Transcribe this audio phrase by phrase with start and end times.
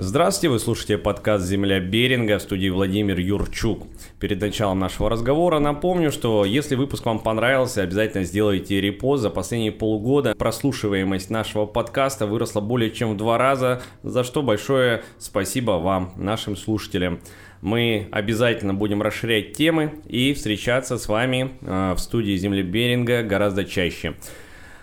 [0.00, 3.88] Здравствуйте, вы слушаете подкаст «Земля Беринга» в студии Владимир Юрчук.
[4.20, 9.24] Перед началом нашего разговора напомню, что если выпуск вам понравился, обязательно сделайте репост.
[9.24, 15.02] За последние полгода прослушиваемость нашего подкаста выросла более чем в два раза, за что большое
[15.18, 17.18] спасибо вам, нашим слушателям.
[17.60, 23.64] Мы обязательно будем расширять темы и встречаться с вами э, в студии «Земля Беринга» гораздо
[23.64, 24.14] чаще.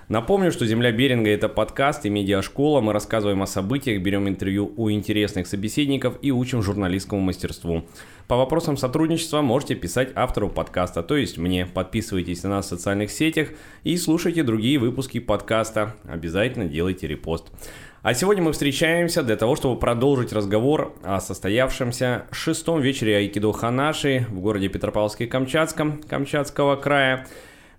[0.07, 2.79] Напомню, что «Земля Беринга»— это подкаст и медиашкола.
[2.79, 7.83] Мы рассказываем о событиях, берем интервью у интересных собеседников и учим журналистскому мастерству.
[8.27, 11.65] По вопросам сотрудничества можете писать автору подкаста, то есть мне.
[11.65, 13.47] Подписывайтесь на нас в социальных сетях
[13.83, 15.95] и слушайте другие выпуски подкаста.
[16.07, 17.45] Обязательно делайте репост.
[18.03, 24.27] А сегодня мы встречаемся для того, чтобы продолжить разговор о состоявшемся шестом вечере Айкидо Ханаши
[24.29, 27.25] в городе Петропавловске-Камчатском Камчатского края.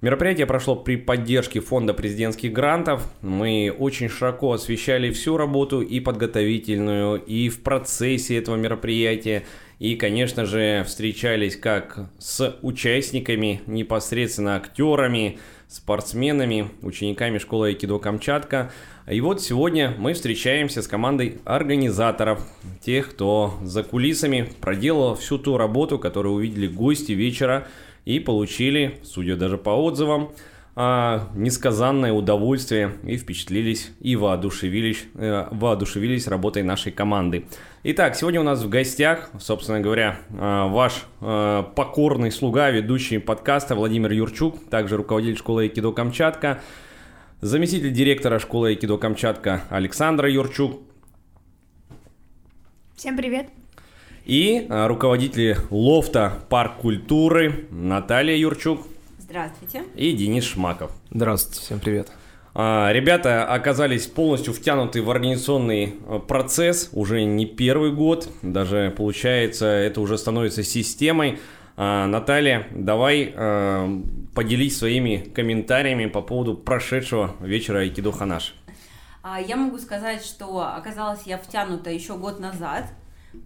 [0.02, 3.08] Мероприятие прошло при поддержке фонда президентских грантов.
[3.22, 9.44] Мы очень широко освещали всю работу и подготовительную, и в процессе этого мероприятия.
[9.78, 15.38] И, конечно же, встречались как с участниками, непосредственно актерами,
[15.68, 18.70] спортсменами, учениками школы Айкидо Камчатка.
[19.10, 22.46] И вот сегодня мы встречаемся с командой организаторов,
[22.82, 27.66] тех, кто за кулисами проделал всю ту работу, которую увидели гости вечера
[28.06, 30.30] и получили, судя даже по отзывам,
[30.78, 37.46] а, несказанное удовольствие и впечатлились и воодушевились, э, воодушевились работой нашей команды.
[37.82, 43.74] Итак, сегодня у нас в гостях, собственно говоря, э, ваш э, покорный слуга, ведущий подкаста
[43.74, 46.60] Владимир Юрчук, также руководитель школы Айкидо Камчатка,
[47.40, 50.82] заместитель директора школы Айкидо Камчатка Александра Юрчук.
[52.96, 53.65] Всем привет!
[54.26, 58.84] И а, руководители лофта Парк культуры Наталья Юрчук.
[59.20, 59.84] Здравствуйте.
[59.94, 60.90] И Денис Шмаков.
[61.12, 62.10] Здравствуйте, всем привет.
[62.52, 69.66] А, ребята оказались полностью втянуты в организационный а, процесс уже не первый год, даже получается
[69.66, 71.38] это уже становится системой.
[71.76, 73.34] Наталья, давай
[74.34, 78.54] поделись своими комментариями по поводу прошедшего вечера Айкидо Ханаш.
[79.46, 82.86] Я могу сказать, что оказалась я втянута еще год назад–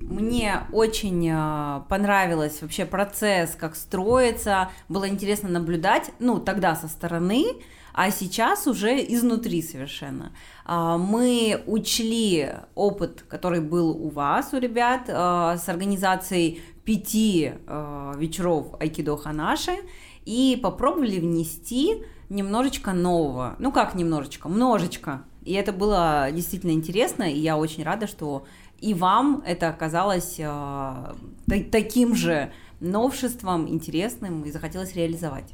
[0.01, 4.71] мне очень э, понравилось вообще процесс, как строится.
[4.89, 7.45] Было интересно наблюдать, ну, тогда со стороны,
[7.93, 10.33] а сейчас уже изнутри совершенно.
[10.65, 15.13] А, мы учли опыт, который был у вас, у ребят, э,
[15.59, 19.77] с организацией пяти э, вечеров Айкидо Ханаши,
[20.25, 23.57] и попробовали внести немножечко нового.
[23.59, 24.49] Ну, как немножечко?
[24.49, 25.25] Множечко.
[25.45, 28.45] И это было действительно интересно, и я очень рада, что
[28.81, 31.15] и вам это оказалось э,
[31.71, 35.53] таким же новшеством, интересным, и захотелось реализовать.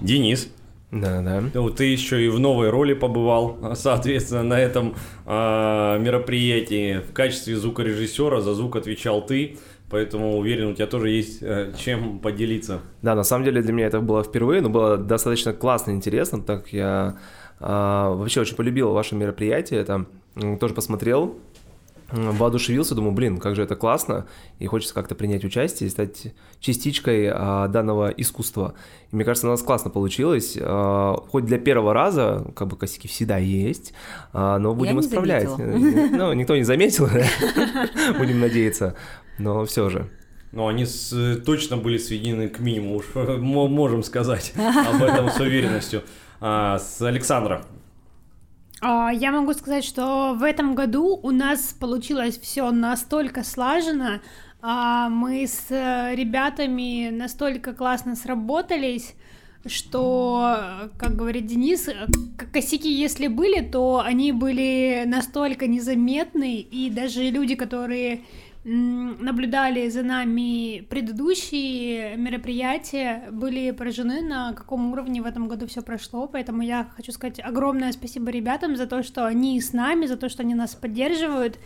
[0.00, 0.48] Денис.
[0.90, 1.42] Да, да.
[1.54, 4.94] Вот ты еще и в новой роли побывал, соответственно, на этом
[5.24, 7.00] э, мероприятии.
[7.08, 9.58] В качестве звукорежиссера за звук отвечал ты.
[9.92, 12.80] Поэтому уверен, у тебя тоже есть э, чем поделиться.
[13.02, 16.40] Да, на самом деле для меня это было впервые, но было достаточно классно и интересно,
[16.40, 17.18] так я
[17.60, 20.06] э, вообще очень полюбил ваше мероприятие, это
[20.58, 21.36] тоже посмотрел,
[22.12, 24.26] воодушевился, думаю, блин, как же это классно,
[24.58, 28.74] и хочется как-то принять участие и стать частичкой а, данного искусства.
[29.10, 33.08] И мне кажется, у нас классно получилось, а, хоть для первого раза, как бы косяки
[33.08, 33.94] всегда есть,
[34.32, 35.48] а, но будем исправлять.
[35.56, 37.08] Ну, никто не заметил,
[38.18, 38.94] будем надеяться,
[39.38, 40.08] но все же.
[40.52, 46.02] Но они с, точно были сведены к минимуму, уж можем сказать об этом с уверенностью.
[46.40, 47.64] А, с Александра,
[48.82, 54.20] я могу сказать, что в этом году у нас получилось все настолько слаженно,
[54.60, 59.14] а, мы с ребятами настолько классно сработались,
[59.66, 61.88] что, как говорит Денис,
[62.52, 68.22] косяки, если были, то они были настолько незаметны, и даже люди, которые
[68.64, 76.28] наблюдали за нами предыдущие мероприятия, были поражены, на каком уровне в этом году все прошло.
[76.28, 80.28] Поэтому я хочу сказать огромное спасибо ребятам за то, что они с нами, за то,
[80.28, 81.58] что они нас поддерживают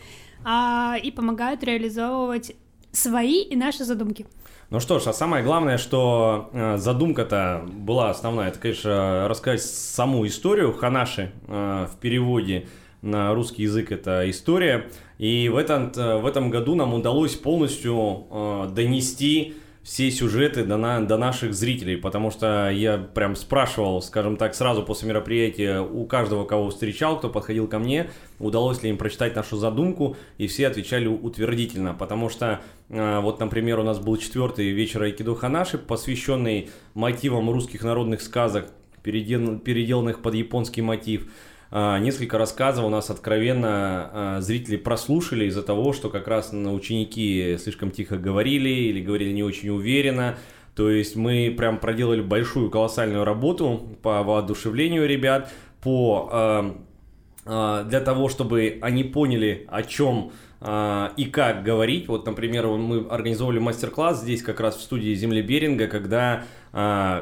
[0.45, 2.53] а, и помогают реализовывать
[2.93, 4.27] свои и наши задумки.
[4.71, 10.27] Ну что ж, а самое главное, что э, задумка-то была основная, это, конечно, рассказать саму
[10.27, 12.67] историю Ханаши э, в переводе
[13.01, 14.91] на русский язык это история.
[15.19, 19.55] И в этом, э, в этом году нам удалось полностью э, донести
[19.87, 24.83] все сюжеты до, на, до наших зрителей, потому что я прям спрашивал, скажем так, сразу
[24.83, 28.11] после мероприятия у каждого, кого встречал, кто подходил ко мне,
[28.41, 33.79] удалось ли им прочитать нашу задумку, и все отвечали утвердительно, потому что э, вот, например,
[33.79, 38.73] у нас был четвертый вечер Айкидо Ханаши, посвященный мотивам русских народных сказок,
[39.05, 41.29] переделанных под японский мотив.
[41.71, 47.57] А, несколько рассказов у нас откровенно а, зрители прослушали из-за того, что как раз ученики
[47.59, 50.37] слишком тихо говорили или говорили не очень уверенно.
[50.75, 55.51] То есть мы прям проделали большую колоссальную работу по воодушевлению ребят,
[55.83, 62.09] по а, для того, чтобы они поняли, о чем и как говорить.
[62.09, 66.45] Вот, например, мы организовали мастер-класс здесь как раз в студии Земли Беринга, когда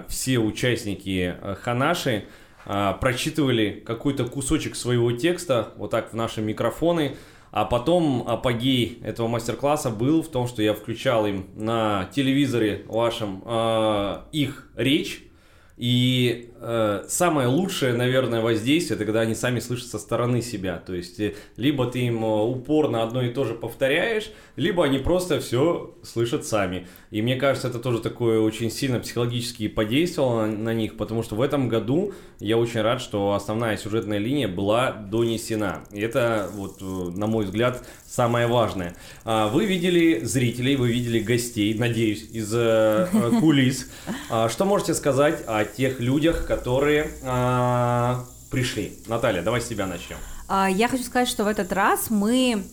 [0.08, 2.24] все участники Ханаши
[2.64, 7.16] прочитывали какой-то кусочек своего текста вот так в наши микрофоны,
[7.54, 13.44] а потом апогей этого мастер-класса был в том, что я включал им на телевизоре вашем
[13.46, 15.22] э, их речь,
[15.76, 20.78] и э, самое лучшее, наверное, воздействие, это когда они сами слышат со стороны себя.
[20.78, 24.98] То есть, э, либо ты им э, упорно одно и то же повторяешь, либо они
[24.98, 26.86] просто все слышат сами.
[27.10, 31.34] И мне кажется, это тоже такое очень сильно психологически подействовало на, на них, потому что
[31.34, 35.84] в этом году я очень рад, что основная сюжетная линия была донесена.
[35.90, 38.94] И это, вот, э, на мой взгляд, самое важное.
[39.24, 43.08] А, вы видели зрителей, вы видели гостей, надеюсь, из э,
[43.40, 43.90] кулис.
[44.30, 48.98] А, что можете сказать о тех людях, которые а, пришли?
[49.06, 50.16] Наталья, давай с тебя начнем.
[50.48, 52.64] Я хочу сказать, что в этот раз мы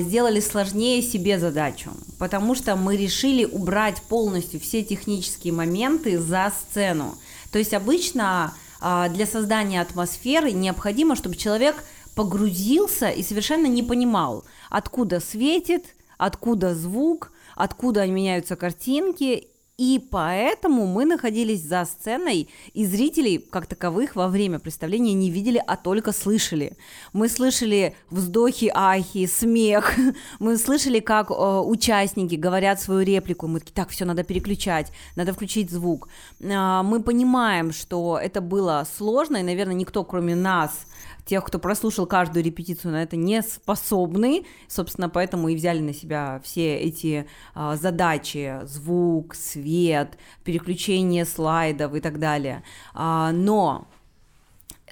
[0.00, 7.14] сделали сложнее себе задачу, потому что мы решили убрать полностью все технические моменты за сцену.
[7.50, 11.84] То есть обычно для создания атмосферы необходимо, чтобы человек
[12.14, 19.48] погрузился и совершенно не понимал, откуда светит, откуда звук, откуда меняются картинки.
[19.78, 25.62] И поэтому мы находились за сценой, и зрителей, как таковых, во время представления не видели,
[25.66, 26.76] а только слышали.
[27.14, 29.94] Мы слышали вздохи, ахи, смех.
[30.40, 33.46] Мы слышали, как э, участники говорят свою реплику.
[33.46, 36.08] Мы такие, так, все, надо переключать, надо включить звук.
[36.40, 40.86] Э, мы понимаем, что это было сложно, и, наверное, никто, кроме нас,
[41.24, 44.44] тех, кто прослушал каждую репетицию, на это не способны.
[44.68, 52.00] Собственно, поэтому и взяли на себя все эти а, задачи: звук, свет, переключение слайдов и
[52.00, 52.62] так далее.
[52.94, 53.88] А, но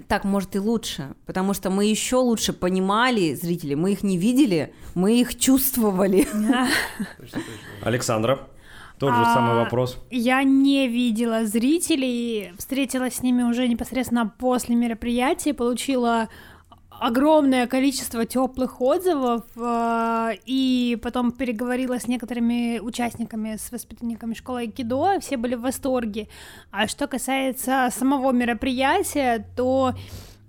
[0.09, 4.73] так может и лучше, потому что мы еще лучше понимали зрителей, мы их не видели,
[4.95, 6.27] мы их чувствовали.
[7.83, 8.50] Александра.
[9.01, 9.99] Тот же а, самый вопрос.
[10.11, 16.29] Я не видела зрителей, встретилась с ними уже непосредственно после мероприятия, получила
[16.91, 25.19] огромное количество теплых отзывов э, и потом переговорила с некоторыми участниками, с воспитанниками школы Айкидо,
[25.21, 26.29] все были в восторге.
[26.71, 29.95] А что касается самого мероприятия, то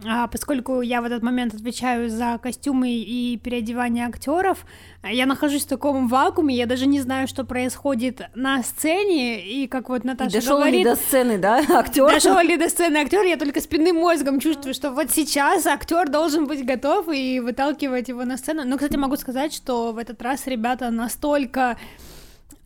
[0.06, 4.65] а, поскольку я в этот момент отвечаю за костюмы и переодевание актеров,
[5.03, 9.89] я нахожусь в таком вакууме, я даже не знаю, что происходит на сцене, и как
[9.89, 10.80] вот Наташа и дошел говорит...
[10.80, 12.12] ли до сцены, да, актер?
[12.12, 16.48] Дошел ли до сцены актер, я только спинным мозгом чувствую, что вот сейчас актер должен
[16.48, 18.63] быть готов и выталкивать его на сцену.
[18.65, 21.77] Но, кстати, могу сказать, что в этот раз ребята настолько...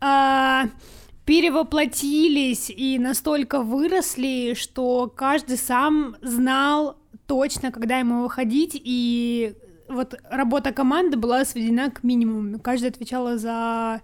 [0.02, 0.66] А
[1.26, 9.56] перевоплотились и настолько выросли, что каждый сам знал точно, когда ему выходить, и
[9.88, 12.60] вот работа команды была сведена к минимуму.
[12.60, 14.01] Каждый отвечала за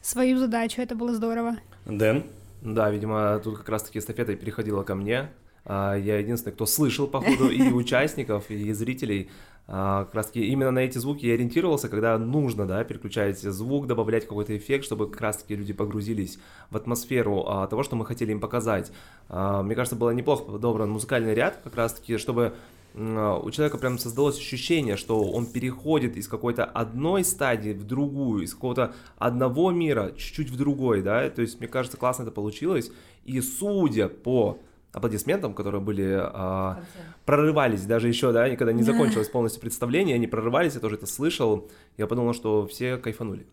[0.00, 1.56] свою задачу, это было здорово.
[1.84, 2.24] Дэн?
[2.62, 5.30] Да, видимо, тут как раз-таки эстафета переходила ко мне.
[5.66, 9.28] А, я единственный, кто слышал, походу, и участников, и зрителей.
[9.68, 13.88] А, как раз таки именно на эти звуки я ориентировался, когда нужно, да, переключать звук,
[13.88, 16.38] добавлять какой-то эффект, чтобы как раз таки люди погрузились
[16.70, 18.92] в атмосферу а, того, что мы хотели им показать.
[19.28, 22.54] А, мне кажется, было неплохо подобран музыкальный ряд, как раз таки, чтобы
[22.94, 28.54] у человека прям создалось ощущение, что он переходит из какой-то одной стадии в другую, из
[28.54, 32.90] какого-то одного мира чуть-чуть в другой, да, то есть мне кажется, классно это получилось,
[33.26, 34.60] и судя по
[34.96, 36.80] аплодисментам, которые были, а,
[37.26, 41.68] прорывались даже еще, да, никогда не закончилось полностью представление, они прорывались, я тоже это слышал,
[41.98, 43.46] я подумал, что все кайфанули.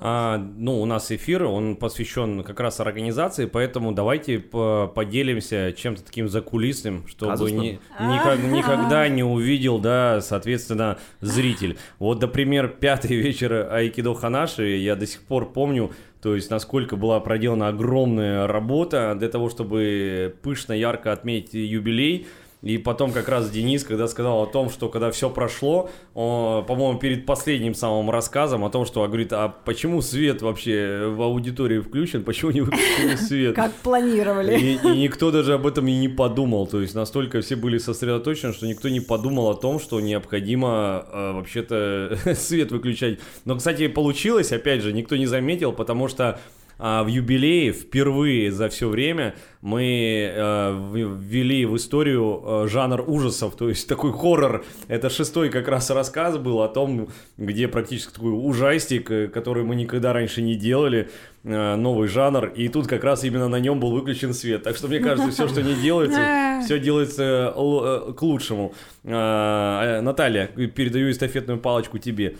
[0.00, 6.28] А, ну, у нас эфир, он посвящен как раз организации, поэтому давайте поделимся чем-то таким
[6.28, 11.78] закулисным, чтобы ни, никак, никогда не увидел, да, соответственно, зритель.
[11.98, 15.92] Вот, например, пятый вечер Айкидо Ханаши, я до сих пор помню,
[16.24, 22.26] то есть, насколько была проделана огромная работа для того, чтобы пышно, ярко отметить юбилей.
[22.64, 26.98] И потом как раз Денис, когда сказал о том, что когда все прошло, он, по-моему,
[26.98, 32.24] перед последним самым рассказом о том, что говорит, а почему свет вообще в аудитории включен,
[32.24, 33.54] почему не выключили свет?
[33.54, 34.58] Как планировали.
[34.58, 36.66] И, и никто даже об этом и не подумал.
[36.66, 41.32] То есть настолько все были сосредоточены, что никто не подумал о том, что необходимо э,
[41.32, 43.18] вообще-то свет выключать.
[43.44, 46.38] Но, кстати, получилось, опять же, никто не заметил, потому что а,
[46.78, 53.70] в юбилее впервые за все время мы э, ввели в историю э, жанр ужасов, то
[53.70, 54.62] есть такой хоррор.
[54.88, 59.74] Это шестой как раз рассказ был о том, где практически такой ужастик, э, который мы
[59.74, 61.08] никогда раньше не делали,
[61.44, 64.64] э, новый жанр, и тут как раз именно на нем был выключен свет.
[64.64, 68.74] Так что мне кажется, все, что не делается, все делается э, к лучшему.
[69.04, 72.36] А, Наталья, передаю эстафетную палочку тебе.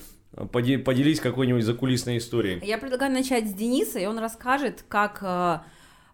[0.52, 2.60] Поделись какой-нибудь закулисной историей.
[2.64, 5.60] Я предлагаю начать с Дениса, и он расскажет, как Э,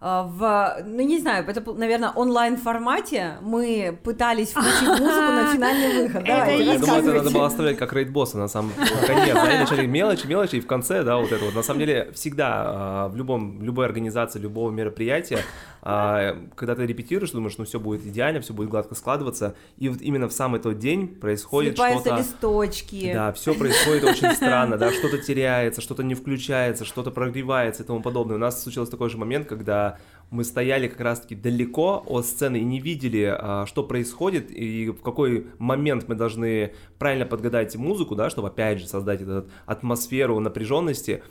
[0.00, 6.24] в, ну не знаю, это, наверное, онлайн-формате мы пытались включить музыку на финальный выход.
[6.24, 8.72] Давайте, Я думаю, это надо было оставлять как рейд-босса на самом
[9.06, 9.34] конец.
[9.34, 11.54] Да, и начали мелочи, мелочи, и в конце, да, вот это вот.
[11.54, 15.40] На самом деле, всегда а, в любом, любой организации, любого мероприятия,
[15.82, 20.00] а, когда ты репетируешь, думаешь, ну все будет идеально, все будет гладко складываться, и вот
[20.00, 22.16] именно в самый тот день происходит что-то...
[22.16, 23.12] листочки.
[23.12, 28.00] Да, все происходит очень странно, да, что-то теряется, что-то не включается, что-то прогревается и тому
[28.00, 28.36] подобное.
[28.36, 29.89] У нас случился такой же момент, когда
[30.30, 35.02] мы стояли как раз-таки далеко от сцены и не видели, а, что происходит и в
[35.02, 41.22] какой момент мы должны правильно подгадать музыку, да, чтобы опять же создать эту атмосферу напряженности.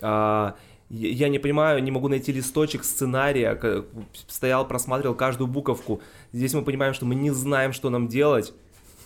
[0.00, 0.56] А,
[0.88, 3.60] я не понимаю, не могу найти листочек сценария,
[4.28, 6.00] стоял, просматривал каждую буковку.
[6.32, 8.54] Здесь мы понимаем, что мы не знаем, что нам делать.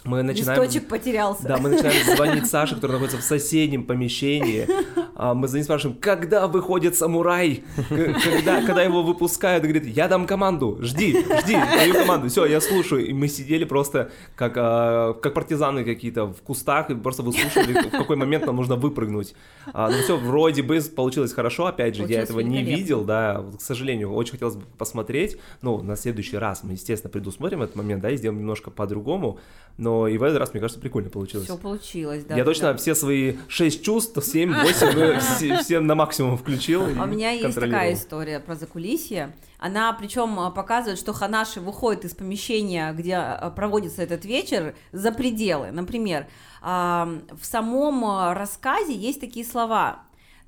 [0.04, 0.62] Мы начинаем...
[0.62, 1.42] Листочек потерялся.
[1.46, 4.66] Да, мы начинаем звонить Саше, который находится в соседнем помещении.
[5.14, 7.62] А мы за ним спрашиваем, когда выходит самурай?
[7.88, 9.64] Когда, когда его выпускают?
[9.64, 12.28] говорит, я дам команду, жди, жди, даю команду.
[12.28, 13.06] Все, я слушаю.
[13.06, 17.90] И мы сидели просто как, а, как партизаны какие-то в кустах и просто выслушивали, в
[17.90, 19.34] какой момент нам нужно выпрыгнуть.
[19.74, 23.44] А, ну все, вроде бы получилось хорошо, опять же, получилось я этого не видел, да,
[23.58, 25.36] к сожалению, очень хотелось бы посмотреть.
[25.60, 29.38] Ну, на следующий раз мы, естественно, предусмотрим этот момент, да, и сделаем немножко по-другому.
[29.76, 31.46] Но и в этот раз, мне кажется, прикольно получилось.
[31.46, 32.36] Все получилось, да.
[32.36, 32.76] Я точно да.
[32.76, 36.82] все свои шесть чувств, семь, восемь, все, все на максимум включил.
[36.98, 39.34] А у меня есть такая история про закулисье.
[39.58, 45.12] Она причем а, показывает, что Ханаши выходит из помещения, где а, проводится этот вечер, за
[45.12, 45.70] пределы.
[45.70, 46.26] Например,
[46.62, 50.02] в самом рассказе есть такие слова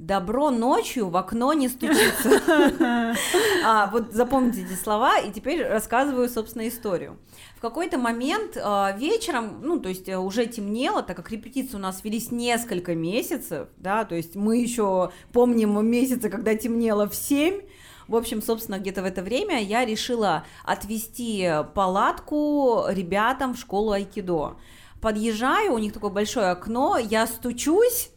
[0.06, 2.42] добро ночью в окно не стучится.
[3.64, 7.18] а, вот запомните эти слова, и теперь рассказываю, собственно, историю.
[7.56, 11.80] В какой-то момент э, вечером, ну, то есть э, уже темнело, так как репетиции у
[11.80, 17.60] нас велись несколько месяцев, да, то есть мы еще помним месяцы, когда темнело в 7,
[18.08, 24.56] в общем, собственно, где-то в это время я решила отвезти палатку ребятам в школу айкидо.
[25.00, 28.11] Подъезжаю, у них такое большое окно, я стучусь,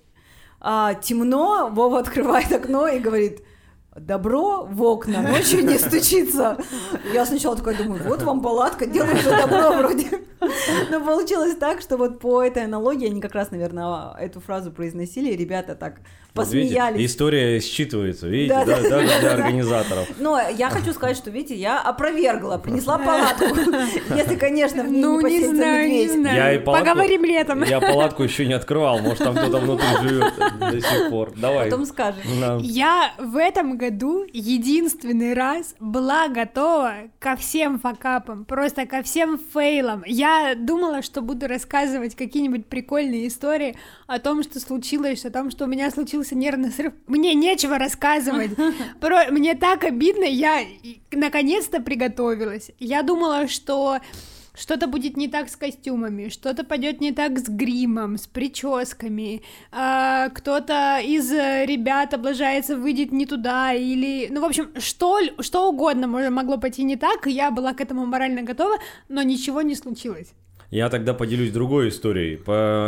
[0.67, 3.43] а, темно, Вова открывает окно и говорит,
[3.95, 6.57] добро в окна, ночью не стучится.
[7.13, 10.07] Я сначала такая думаю, вот вам палатка, делаю же добро вроде.
[10.91, 15.31] Но получилось так, что вот по этой аналогии они как раз, наверное, эту фразу произносили,
[15.31, 16.01] и ребята так
[16.33, 16.97] посмеялись.
[16.97, 20.07] Видите, история считывается, видите, да, да, да, для организаторов.
[20.19, 23.45] Но я хочу сказать, что, видите, я опровергла, принесла палатку.
[24.13, 26.35] Если, конечно, в ней ну, не не знаю, не знаю.
[26.35, 27.63] Я и палатку, Поговорим летом.
[27.63, 31.31] Я палатку еще не открывал, может, там кто-то внутри живет до сих пор.
[31.37, 31.69] Давай.
[31.69, 32.23] Потом скажешь.
[32.39, 32.57] Да.
[32.61, 33.84] Я в этом году
[34.33, 40.03] единственный раз была готова ко всем факапам, просто ко всем фейлам.
[40.05, 43.75] Я думала, что буду рассказывать какие-нибудь прикольные истории
[44.07, 46.93] о том, что случилось, о том, что у меня случился нервный срыв.
[47.07, 48.51] Мне нечего рассказывать.
[49.31, 50.61] Мне так обидно, я
[51.11, 52.71] наконец-то приготовилась.
[52.79, 53.99] Я думала, что
[54.57, 60.29] что-то будет не так с костюмами, что-то пойдет не так с гримом, с прическами, э,
[60.33, 66.57] кто-то из ребят облажается, выйдет не туда, или, ну, в общем, что, что угодно могло
[66.57, 68.75] пойти не так, и я была к этому морально готова,
[69.09, 70.33] но ничего не случилось.
[70.71, 72.37] Я тогда поделюсь другой историей.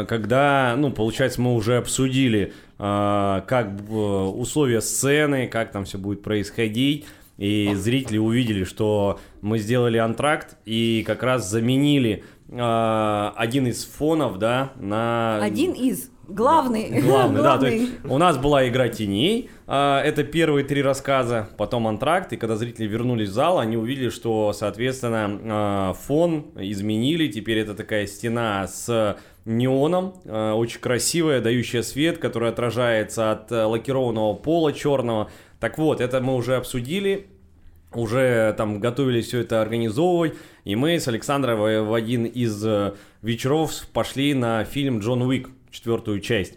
[0.07, 6.23] Когда, ну, получается, мы уже обсудили, э, как э, условия сцены, как там все будет
[6.23, 7.05] происходить,
[7.37, 14.39] и зрители увидели, что мы сделали антракт и как раз заменили э, один из фонов,
[14.39, 15.43] да, на...
[15.43, 16.09] Один из?
[16.27, 17.01] Главный.
[17.01, 17.57] Главный, да.
[17.57, 22.37] То есть у нас была игра теней, э, это первые три рассказа, потом антракт, и
[22.37, 28.07] когда зрители вернулись в зал, они увидели, что, соответственно, э, фон изменили, теперь это такая
[28.07, 35.77] стена с неоном, э, очень красивая, дающая свет, который отражается от лакированного пола черного, так
[35.77, 37.27] вот, это мы уже обсудили,
[37.93, 40.35] уже там готовились все это организовывать,
[40.65, 46.19] и мы с Александром в один из э, вечеров пошли на фильм «Джон Уик», четвертую
[46.19, 46.53] часть.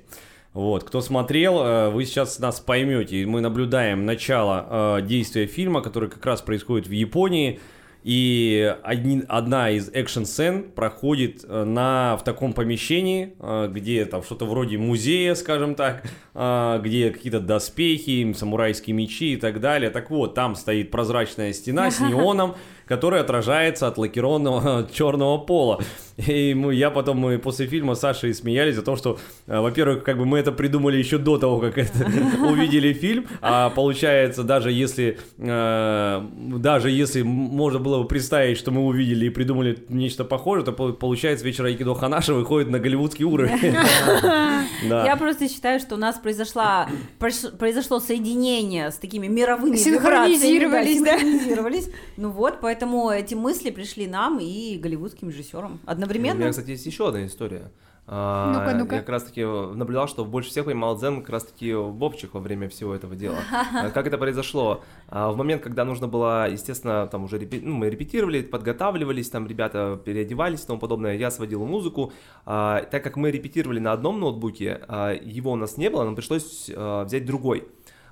[0.53, 3.25] Вот, кто смотрел, э, вы сейчас нас поймете.
[3.25, 7.61] Мы наблюдаем начало э, действия фильма, который как раз происходит в Японии.
[8.03, 14.47] И одни, одна из экшн-сцен проходит э, на, в таком помещении, э, где там что-то
[14.47, 16.05] вроде музея, скажем так,
[16.35, 19.91] э, где какие-то доспехи, самурайские мечи и так далее.
[19.91, 22.55] Так вот, там стоит прозрачная стена с неоном,
[22.91, 25.81] который отражается от лакированного черного пола.
[26.17, 30.03] И мы, я потом, мы после фильма с Сашей смеялись о том, что, э, во-первых,
[30.03, 32.11] как бы мы это придумали еще до того, как это
[32.51, 36.23] увидели фильм, а получается, даже если, э,
[36.59, 41.45] даже если можно было бы представить, что мы увидели и придумали нечто похожее, то получается
[41.45, 43.77] вечер Айкидо Ханаши выходит на голливудский уровень.
[44.83, 46.87] Я просто считаю, что у нас произошло
[47.19, 51.19] произошло соединение с такими мировыми синхронизировались, да?
[51.19, 51.89] Синхронизировались.
[52.17, 56.37] Ну вот, поэтому Поэтому эти мысли пришли нам и голливудским режиссерам одновременно.
[56.37, 57.71] У меня, кстати, есть еще одна история.
[58.07, 58.95] А, ну-ка, ну-ка.
[58.95, 62.41] Я как раз таки наблюдал, что больше всех поймал дзен как раз таки Вовчик во
[62.41, 63.37] время всего этого дела.
[63.53, 64.83] А, как это произошло?
[65.09, 67.61] А, в момент, когда нужно было, естественно, там уже репи...
[67.63, 72.15] ну, мы репетировали, подготавливались, там ребята переодевались и тому подобное, я сводил музыку.
[72.47, 74.81] Так как мы репетировали на одном ноутбуке,
[75.23, 77.69] его у нас не было, нам пришлось взять другой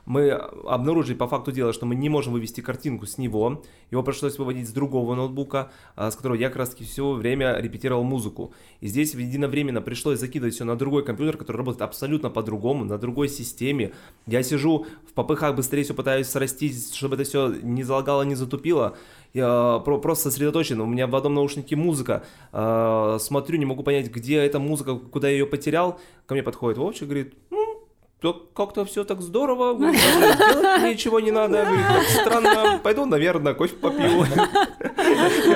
[0.08, 4.38] мы обнаружили по факту дела, что мы не можем вывести картинку с него, его пришлось
[4.38, 8.54] выводить с другого ноутбука, а, с которого я как раз все время репетировал музыку.
[8.80, 13.28] И здесь единовременно пришлось закидывать все на другой компьютер, который работает абсолютно по-другому, на другой
[13.28, 13.92] системе.
[14.26, 18.96] Я сижу в попыхах, быстрее все пытаюсь срастить, чтобы это все не залагало, не затупило.
[19.34, 24.36] Я просто сосредоточен, у меня в одном наушнике музыка, а, смотрю, не могу понять, где
[24.36, 26.00] эта музыка, куда я ее потерял.
[26.24, 27.34] Ко мне подходит Вовчик, говорит,
[28.20, 29.94] как-то все так здорово, делать
[30.92, 31.66] ничего не надо,
[32.20, 34.24] странно, пойду, наверное, кофе попью.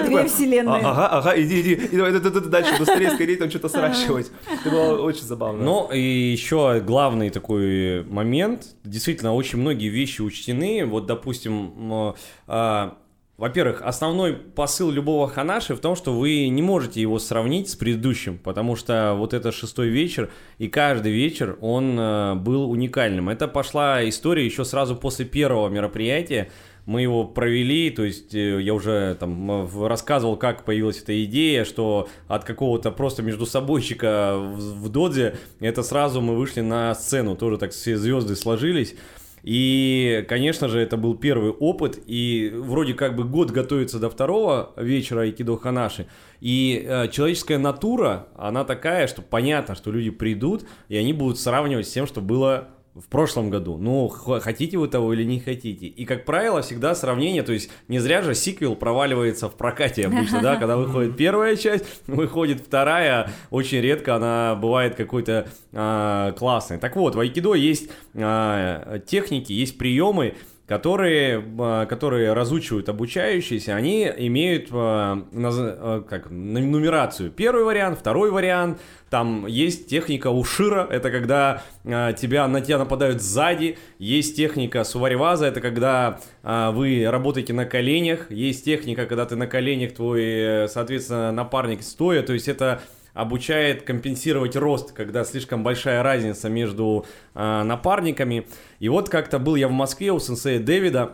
[0.07, 0.83] Две вселенные.
[0.83, 4.31] Ага, ага, иди, иди, и давай дальше быстрее, скорее там что-то сращивать.
[4.49, 5.65] Это было очень забавно.
[5.65, 12.15] Ну, и еще главный такой момент, действительно, очень многие вещи учтены, вот, допустим,
[12.47, 12.97] а,
[13.39, 18.39] во-первых, основной посыл любого ханаши в том, что вы не можете его сравнить с предыдущим,
[18.39, 23.31] потому что вот это шестой вечер, и каждый вечер он э, был уникальным.
[23.31, 26.51] Это пошла история еще сразу после первого мероприятия.
[26.85, 32.09] Мы его провели, то есть э, я уже там рассказывал, как появилась эта идея, что
[32.29, 37.57] от какого-то просто между собойчика в, в Додзе, это сразу мы вышли на сцену, тоже
[37.57, 38.95] так все звезды сложились.
[39.43, 44.73] И, конечно же, это был первый опыт, и вроде как бы год готовится до второго
[44.77, 46.07] вечера Айкидо Ханаши,
[46.41, 51.89] и э, человеческая натура, она такая, что понятно, что люди придут, и они будут сравнивать
[51.89, 53.79] с тем, что было в прошлом году.
[53.79, 55.87] Ну, хотите вы того или не хотите.
[55.87, 60.43] И, как правило, всегда сравнение, то есть не зря же сиквел проваливается в прокате обычно,
[60.43, 66.79] да, когда выходит первая часть, выходит вторая, очень редко она бывает какой-то а, классной.
[66.79, 70.35] Так вот, в айкидо есть а, техники, есть приемы,
[70.73, 77.31] которые, а, которые разучивают обучающиеся, они имеют а, а, как, нумерацию.
[77.31, 78.81] Первый вариант, второй вариант,
[79.11, 85.61] там есть техника ушира, это когда тебя, на тебя нападают сзади, есть техника сувариваза, это
[85.61, 92.23] когда вы работаете на коленях, есть техника, когда ты на коленях, твой, соответственно, напарник стоя,
[92.23, 92.81] то есть это
[93.15, 98.47] обучает компенсировать рост, когда слишком большая разница между э, напарниками.
[98.79, 101.13] И вот как-то был я в Москве у сенсея Дэвида,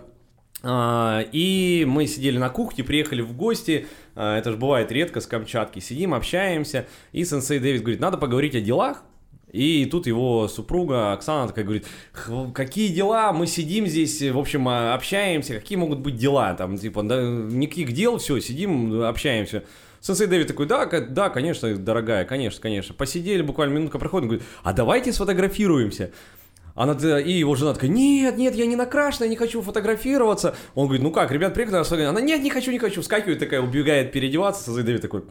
[0.62, 5.26] э, и мы сидели на кухне, приехали в гости, э, это же бывает редко с
[5.26, 9.02] Камчатки, сидим, общаемся, и сенсей Дэвид говорит, надо поговорить о делах,
[9.50, 11.87] и тут его супруга Оксана такая говорит,
[12.54, 17.22] какие дела, мы сидим здесь, в общем, общаемся, какие могут быть дела, там, типа, да,
[17.22, 19.64] никаких дел, все, сидим, общаемся.
[20.09, 22.94] Сенсей Дэвид такой, да, да, конечно, дорогая, конечно, конечно.
[22.94, 26.12] Посидели, буквально минутка проходит, он говорит, а давайте сфотографируемся.
[26.79, 30.55] Она, и его жена такая, нет, нет, я не накрашена, я не хочу фотографироваться.
[30.77, 34.12] Он говорит, ну как, ребят, приехали, она, нет, не хочу, не хочу, вскакивает такая, убегает
[34.12, 35.25] переодеваться, Сенсей Дэвид такой,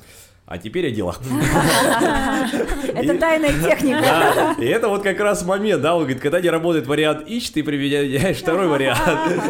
[0.46, 1.22] а теперь о делах.
[2.94, 4.56] Это тайная техника.
[4.60, 7.64] И это вот как раз момент, да, он говорит, когда не работает вариант ищ, ты
[7.64, 9.00] применяешь второй вариант.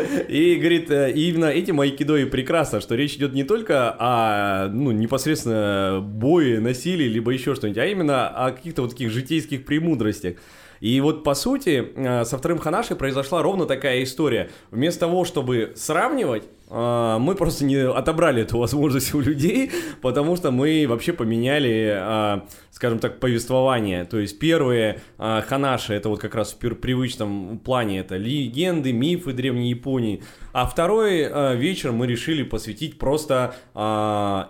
[0.28, 4.92] И говорит, э, именно этим айкидо и прекрасно, что речь идет не только о, ну,
[4.92, 10.36] непосредственно бое, насилии, либо еще что-нибудь, а именно о каких-то вот таких житейских премудростях.
[10.80, 14.50] И вот по сути э, со вторым Ханаши произошла ровно такая история.
[14.72, 20.86] Вместо того, чтобы сравнивать, мы просто не отобрали эту возможность у людей, потому что мы
[20.88, 24.03] вообще поменяли, э, скажем так, повествование.
[24.06, 29.69] То есть первые Ханаши, это вот как раз в привычном плане, это легенды, мифы Древней
[29.69, 30.21] Японии.
[30.53, 33.56] А второй вечер мы решили посвятить просто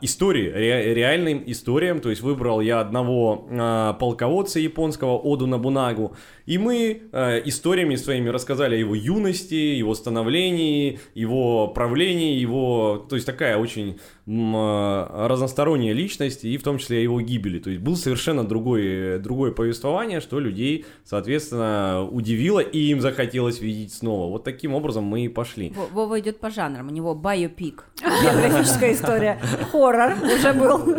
[0.02, 2.00] истории, ре, реальным историям.
[2.00, 6.16] То есть выбрал я одного полководца японского, Оду Набунагу.
[6.46, 7.02] И мы
[7.46, 13.58] историями своими рассказали о его юности, его становлении, его правлении становление его, то есть такая
[13.58, 17.60] очень э, разносторонняя личность, и в том числе о его гибели.
[17.60, 23.94] То есть был совершенно другой, другое повествование, что людей, соответственно, удивило, и им захотелось видеть
[23.94, 24.30] снова.
[24.32, 25.74] Вот таким образом мы и пошли.
[25.76, 29.40] Во- Вова идет по жанрам, у него биопик, биографическая история,
[29.72, 30.96] хоррор уже был.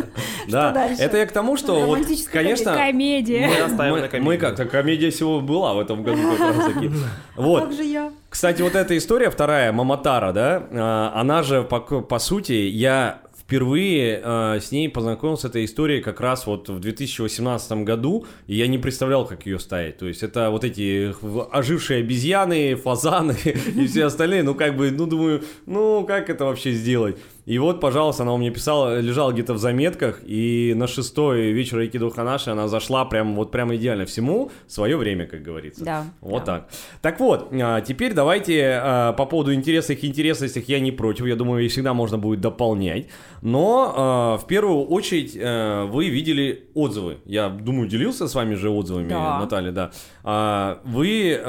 [0.47, 1.99] Да, это я к тому, что вот,
[2.31, 3.49] конечно, Комедия.
[4.19, 6.91] Мы как-то комедия всего была в этом году как раз таки.
[7.35, 7.63] Вот.
[7.65, 8.11] Как же я?
[8.29, 14.21] Кстати, вот эта история вторая, Маматара, да, а, она же, по, по сути, я впервые
[14.23, 18.77] а, с ней познакомился этой историей как раз вот в 2018 году, и я не
[18.77, 19.97] представлял, как ее ставить.
[19.97, 21.15] То есть это вот эти
[21.51, 26.73] ожившие обезьяны, фазаны и все остальные, ну как бы, ну думаю, ну как это вообще
[26.73, 27.17] сделать?
[27.49, 31.79] И вот, пожалуйста, она у меня писала, лежала где-то в заметках, и на шестой вечер
[31.79, 35.83] Айкидо Ханаши она зашла прям вот прям идеально всему свое время, как говорится.
[35.83, 36.59] Да, Вот да.
[36.59, 36.69] так.
[37.01, 41.25] Так вот, а, теперь давайте а, по поводу интересных интересностей я не против.
[41.25, 43.07] Я думаю, их всегда можно будет дополнять.
[43.41, 47.17] Но а, в первую очередь вы видели отзывы.
[47.25, 49.39] Я думаю, делился с вами же отзывами, Да.
[49.39, 50.77] Наталья, да.
[50.83, 51.41] Вы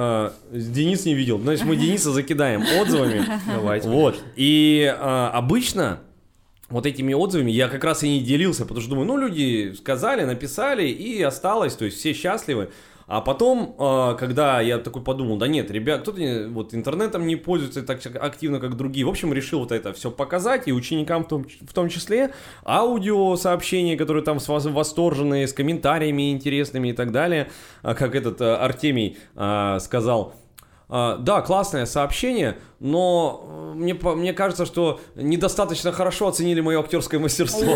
[0.50, 1.38] Денис не видел.
[1.38, 3.22] Значит, мы Дениса закидаем отзывами.
[3.46, 3.86] Давайте.
[3.90, 4.18] Вот.
[4.36, 5.89] И обычно
[6.70, 10.24] вот этими отзывами я как раз и не делился, потому что думаю, ну, люди сказали,
[10.24, 12.70] написали, и осталось, то есть все счастливы.
[13.10, 17.82] А потом, а, когда я такой подумал, да нет, ребят, кто-то вот интернетом не пользуется
[17.82, 19.04] так активно, как другие.
[19.04, 22.32] В общем, решил вот это все показать, и ученикам в том, в том числе,
[22.64, 27.50] аудиосообщения, которые там с вас- восторженные, с комментариями интересными и так далее.
[27.82, 29.18] А как этот а, Артемий
[29.80, 30.36] сказал,
[30.90, 37.72] да, классное сообщение, но э, мне, мне кажется, что недостаточно хорошо оценили мое актерское мастерство.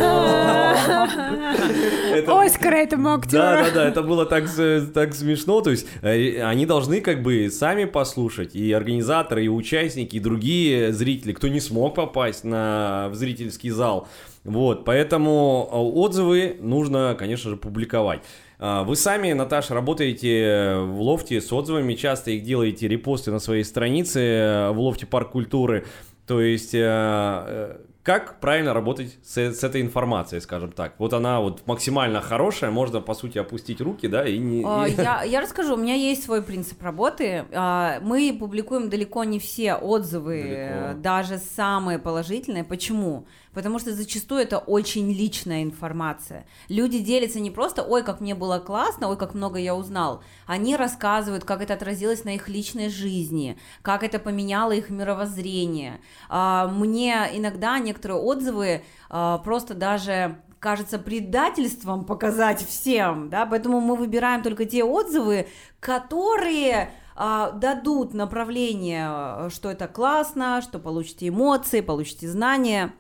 [2.27, 3.43] Оскар этому Да, актеру.
[3.43, 4.45] да, да, это было так,
[4.93, 5.61] так смешно.
[5.61, 10.93] То есть э, они должны как бы сами послушать, и организаторы, и участники, и другие
[10.93, 14.09] зрители, кто не смог попасть на, в зрительский зал.
[14.45, 18.23] Вот, поэтому э, отзывы нужно, конечно же, публиковать.
[18.67, 23.63] А, Вы сами, Наташа, работаете в лофте с отзывами, часто их делаете репосты на своей
[23.63, 25.85] странице э, в лофте Парк культуры.
[26.27, 30.95] То есть, э, э, как правильно работать с, с этой информацией, скажем так?
[30.97, 34.65] Вот она вот максимально хорошая, можно, по сути, опустить руки, да, и не...
[34.67, 37.45] А, Я, я расскажу, у меня есть свой принцип работы.
[37.53, 41.01] А, Мы публикуем далеко не все отзывы, Далеко.
[41.03, 42.65] даже самые положительные.
[42.65, 43.27] Почему?
[43.55, 46.45] Потому что зачастую это очень личная информация.
[46.69, 50.23] Люди делятся не просто «Ой, как мне было классно», «Ой, как много я узнал».
[50.47, 56.01] Они рассказывают, как это отразилось на их личной жизни, как это поменяло их мировоззрение.
[56.29, 63.97] А, Мне иногда некоторые отзывы а, просто даже кажется предательством показать всем, да, поэтому мы
[63.97, 65.47] выбираем только те отзывы,
[65.79, 72.95] которые а, дадут направление, что это классно, что получите эмоции, получите знания,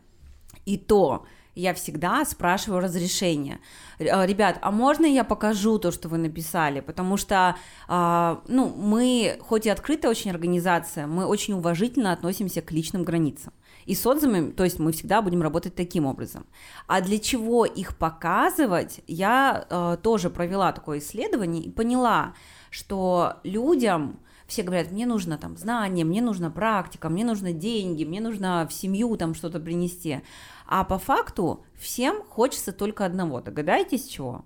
[0.66, 3.60] и то я всегда спрашиваю разрешение.
[3.98, 6.80] Р- Ребят, а можно я покажу то, что вы написали?
[6.80, 12.72] Потому что, а, ну, мы, хоть и открытая очень организация, мы очень уважительно относимся к
[12.72, 13.52] личным границам.
[13.86, 16.46] И с отзывами, то есть мы всегда будем работать таким образом.
[16.86, 22.34] А для чего их показывать, я э, тоже провела такое исследование и поняла,
[22.70, 28.20] что людям все говорят, мне нужно там знание, мне нужна практика, мне нужно деньги, мне
[28.20, 30.22] нужно в семью там что-то принести.
[30.66, 33.40] А по факту всем хочется только одного.
[33.40, 34.44] Догадаетесь чего?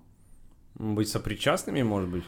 [0.75, 2.23] Быть сопричастными, может быть?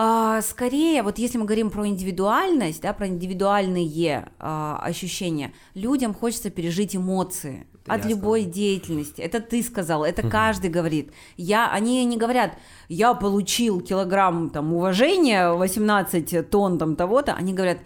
[0.00, 6.50] А, скорее, вот если мы говорим про индивидуальность, да, про индивидуальные а, ощущения, людям хочется
[6.50, 9.20] пережить эмоции Это от я любой деятельности.
[9.20, 11.12] Это ты сказал, это каждый говорит.
[11.36, 12.52] Я, они не говорят,
[12.88, 17.34] я получил килограмм там уважения, 18 тонн там того-то.
[17.34, 17.78] Они говорят,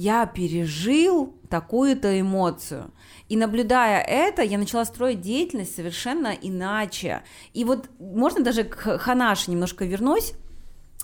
[0.00, 2.90] я пережил такую-то эмоцию.
[3.28, 7.22] И наблюдая это, я начала строить деятельность совершенно иначе.
[7.52, 10.32] И вот можно даже к Ханаше немножко вернусь.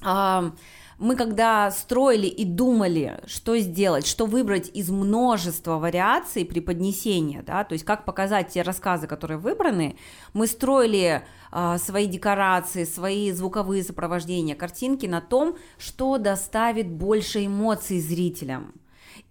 [0.02, 0.50] А,
[0.98, 7.74] мы когда строили и думали, что сделать, что выбрать из множества вариаций преподнесения, да, то
[7.74, 9.98] есть как показать те рассказы, которые выбраны,
[10.32, 18.00] мы строили а, свои декорации, свои звуковые сопровождения, картинки на том, что доставит больше эмоций
[18.00, 18.72] зрителям.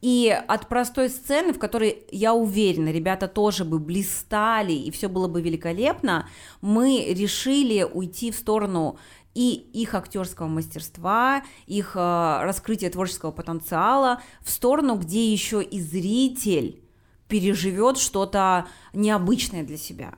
[0.01, 5.27] И от простой сцены, в которой, я уверена, ребята тоже бы блистали, и все было
[5.27, 6.27] бы великолепно,
[6.61, 8.97] мы решили уйти в сторону
[9.33, 11.99] и их актерского мастерства, их э,
[12.43, 16.81] раскрытия творческого потенциала, в сторону, где еще и зритель
[17.27, 20.13] переживет что-то необычное для себя.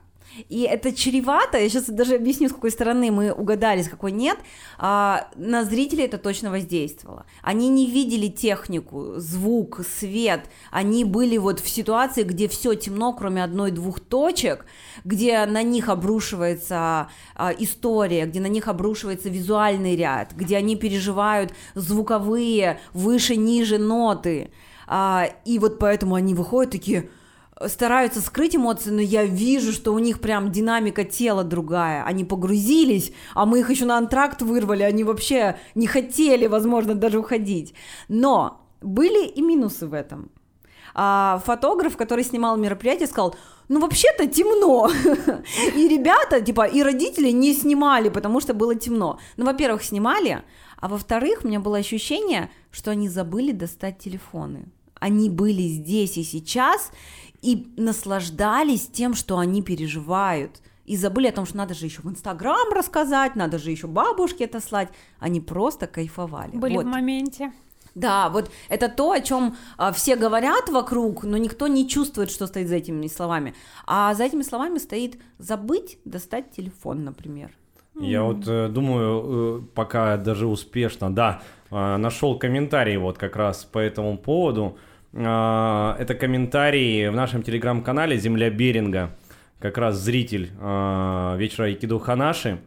[0.48, 4.38] И это чревато, я сейчас даже объясню, с какой стороны мы угадали, с какой нет,
[4.78, 7.26] а, на зрителей это точно воздействовало.
[7.42, 13.42] Они не видели технику, звук, свет, они были вот в ситуации, где все темно, кроме
[13.42, 14.66] одной-двух точек,
[15.04, 21.52] где на них обрушивается а, история, где на них обрушивается визуальный ряд, где они переживают
[21.74, 24.50] звуковые выше-ниже ноты.
[24.86, 27.10] А, и вот поэтому они выходят такие
[27.66, 32.04] стараются скрыть эмоции, но я вижу, что у них прям динамика тела другая.
[32.04, 37.18] Они погрузились, а мы их еще на антракт вырвали, они вообще не хотели, возможно, даже
[37.18, 37.74] уходить.
[38.08, 40.30] Но были и минусы в этом.
[40.94, 43.34] А фотограф, который снимал мероприятие, сказал,
[43.68, 44.90] ну вообще-то темно.
[45.76, 49.18] И ребята, типа, и родители не снимали, потому что было темно.
[49.36, 50.42] Ну, во-первых, снимали,
[50.80, 54.72] а во-вторых, у меня было ощущение, что они забыли достать телефоны.
[55.00, 56.90] Они были здесь и сейчас,
[57.42, 60.60] и наслаждались тем, что они переживают.
[60.84, 64.44] И забыли о том, что надо же еще в Инстаграм рассказать, надо же еще бабушке
[64.44, 64.88] это слать.
[65.18, 66.56] Они просто кайфовали.
[66.56, 66.86] Были вот.
[66.86, 67.52] в моменте.
[67.94, 72.46] Да, вот это то, о чем а, все говорят вокруг, но никто не чувствует, что
[72.46, 73.54] стоит за этими словами.
[73.86, 77.57] А за этими словами стоит забыть достать телефон, например.
[78.00, 83.64] Я вот э, думаю, э, пока даже успешно, да, э, нашел комментарий вот как раз
[83.64, 84.78] по этому поводу.
[85.12, 89.16] Э, это комментарий в нашем телеграм-канале «Земля Беринга»,
[89.58, 92.60] как раз зритель э, вечера Айкидо Ханаши.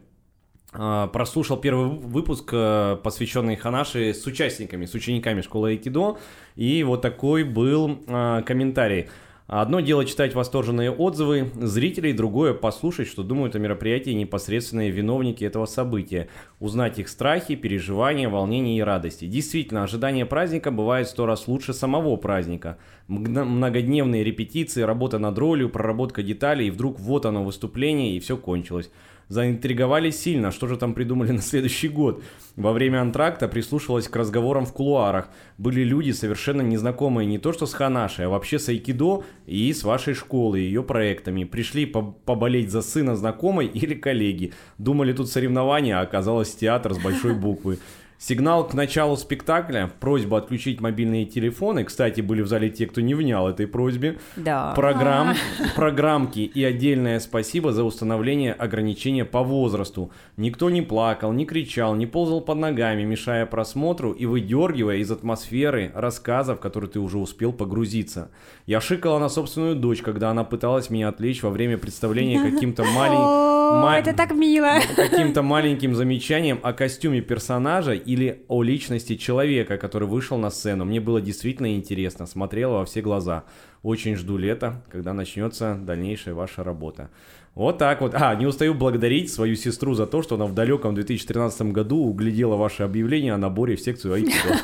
[0.74, 6.18] Э, прослушал первый выпуск, э, посвященный Ханаши с участниками, с учениками школы Айкидо,
[6.56, 9.08] и вот такой был э, комментарий–
[9.54, 15.66] Одно дело читать восторженные отзывы зрителей, другое послушать, что думают о мероприятии непосредственные виновники этого
[15.66, 19.26] события, узнать их страхи, переживания, волнения и радости.
[19.26, 22.78] Действительно, ожидание праздника бывает сто раз лучше самого праздника.
[23.08, 28.90] Многодневные репетиции, работа над ролью, проработка деталей, и вдруг вот оно выступление, и все кончилось
[29.32, 32.22] заинтриговали сильно, что же там придумали на следующий год.
[32.56, 35.30] Во время антракта прислушивалась к разговорам в кулуарах.
[35.56, 39.84] Были люди, совершенно незнакомые не то что с Ханашей, а вообще с Айкидо и с
[39.84, 41.44] вашей школы, ее проектами.
[41.44, 44.52] Пришли поболеть за сына знакомой или коллеги.
[44.76, 47.78] Думали тут соревнования, а оказалось театр с большой буквы.
[48.22, 51.82] Сигнал к началу спектакля, просьба отключить мобильные телефоны.
[51.82, 54.20] Кстати, были в зале те, кто не внял этой просьбе.
[54.36, 54.72] Да.
[54.76, 55.34] Программ,
[55.74, 60.12] программки и отдельное спасибо за установление ограничения по возрасту.
[60.36, 65.90] Никто не плакал, не кричал, не ползал под ногами, мешая просмотру и выдергивая из атмосферы
[65.92, 68.30] рассказов, в которые ты уже успел погрузиться.
[68.66, 73.51] Я шикала на собственную дочь, когда она пыталась меня отвлечь во время представления каким-то маленьким...
[73.80, 73.98] Ма...
[73.98, 74.78] Это так мило.
[74.96, 80.84] Каким-то маленьким замечанием о костюме персонажа или о личности человека, который вышел на сцену.
[80.84, 83.44] Мне было действительно интересно, смотрела во все глаза.
[83.82, 87.10] Очень жду лета, когда начнется дальнейшая ваша работа.
[87.54, 88.14] Вот так вот.
[88.14, 92.56] А, не устаю благодарить свою сестру за то, что она в далеком 2013 году углядела
[92.56, 94.58] ваше объявление о наборе в секцию Айкидо.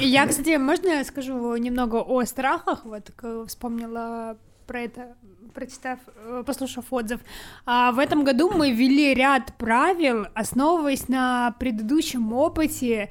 [0.00, 2.84] Я, кстати, можно я скажу немного о страхах?
[2.84, 3.10] Вот
[3.48, 4.36] вспомнила
[4.70, 5.16] про это,
[5.52, 7.20] прочитав, э, послушав отзыв.
[7.66, 13.10] А в этом году мы ввели ряд правил, основываясь на предыдущем опыте.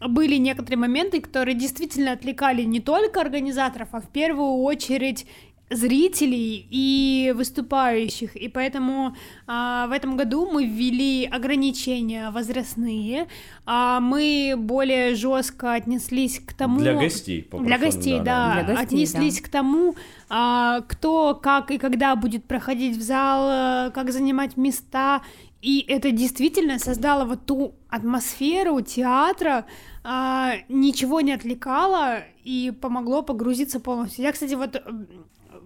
[0.00, 5.26] Были некоторые моменты, которые действительно отвлекали не только организаторов, а в первую очередь
[5.68, 13.26] зрителей и выступающих, и поэтому а, в этом году мы ввели ограничения возрастные,
[13.64, 18.84] а мы более жестко отнеслись к тому для гостей для гостей, да, да, Для гостей,
[18.84, 19.46] отнеслись да.
[19.46, 19.96] к тому,
[20.28, 25.22] а, кто, как и когда будет проходить в зал, как занимать места,
[25.62, 29.66] и это действительно создало вот ту атмосферу театра,
[30.04, 34.22] а, ничего не отвлекало и помогло погрузиться полностью.
[34.22, 34.80] Я, кстати, вот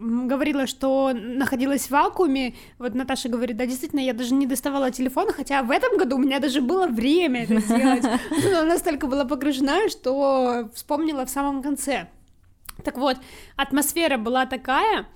[0.00, 2.54] говорила, что находилась в вакууме.
[2.78, 6.18] Вот Наташа говорит, да, действительно, я даже не доставала телефон, хотя в этом году у
[6.18, 8.04] меня даже было время это сделать.
[8.52, 12.08] Но настолько была погружена, что вспомнила в самом конце.
[12.82, 13.18] Так вот,
[13.56, 15.06] атмосфера была такая,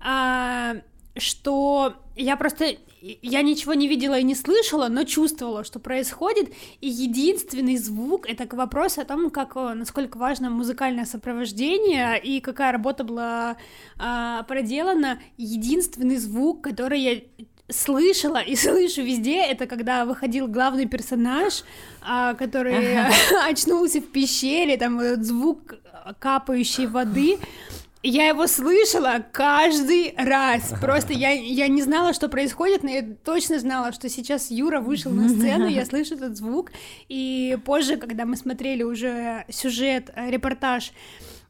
[0.00, 0.76] а,
[1.18, 2.76] что я просто
[3.22, 8.46] я ничего не видела и не слышала, но чувствовала, что происходит, и единственный звук— это
[8.46, 13.56] к вопросу о том, как, насколько важно музыкальное сопровождение и какая работа была
[13.98, 15.20] а, проделана.
[15.36, 17.20] Единственный звук, который я
[17.68, 21.64] слышала и слышу везде, это когда выходил главный персонаж,
[22.02, 22.98] а, который
[23.48, 25.76] очнулся в пещере, там вот звук
[26.18, 27.38] капающей воды,
[28.08, 30.72] я его слышала каждый раз.
[30.80, 35.10] Просто я, я не знала, что происходит, но я точно знала, что сейчас Юра вышел
[35.10, 36.70] на сцену, я слышу этот звук.
[37.08, 40.92] И позже, когда мы смотрели уже сюжет, э, репортаж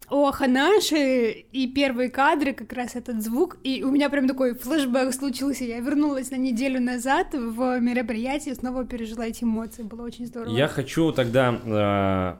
[0.08, 5.12] о Ханаше, и первые кадры, как раз этот звук, и у меня прям такой флешбэк
[5.12, 10.54] случился, я вернулась на неделю назад в мероприятие, снова пережила эти эмоции, было очень здорово.
[10.54, 11.60] Я хочу тогда,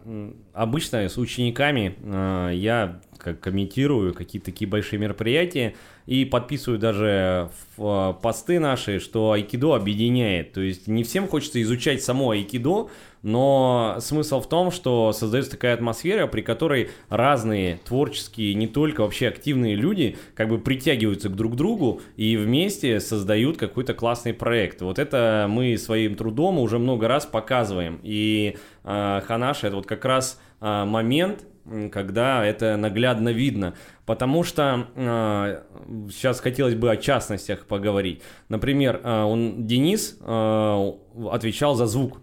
[0.05, 3.01] э, обычно с учениками э, я
[3.35, 5.75] комментирую какие-то такие большие мероприятия
[6.07, 10.53] и подписываю даже в э, посты наши, что айкидо объединяет.
[10.53, 12.89] То есть не всем хочется изучать само айкидо,
[13.23, 19.27] но смысл в том, что создается такая атмосфера, при которой разные творческие, не только вообще
[19.27, 24.81] активные люди как бы притягиваются к друг другу и вместе создают какой-то классный проект.
[24.81, 27.99] Вот это мы своим трудом уже много раз показываем.
[28.05, 31.45] И э, Ханаш это вот как раз э, момент,
[31.93, 33.75] когда это наглядно видно.
[34.05, 35.63] Потому что э,
[36.11, 38.23] сейчас хотелось бы о частностях поговорить.
[38.49, 40.93] Например, э, он, Денис э,
[41.31, 42.21] отвечал за звук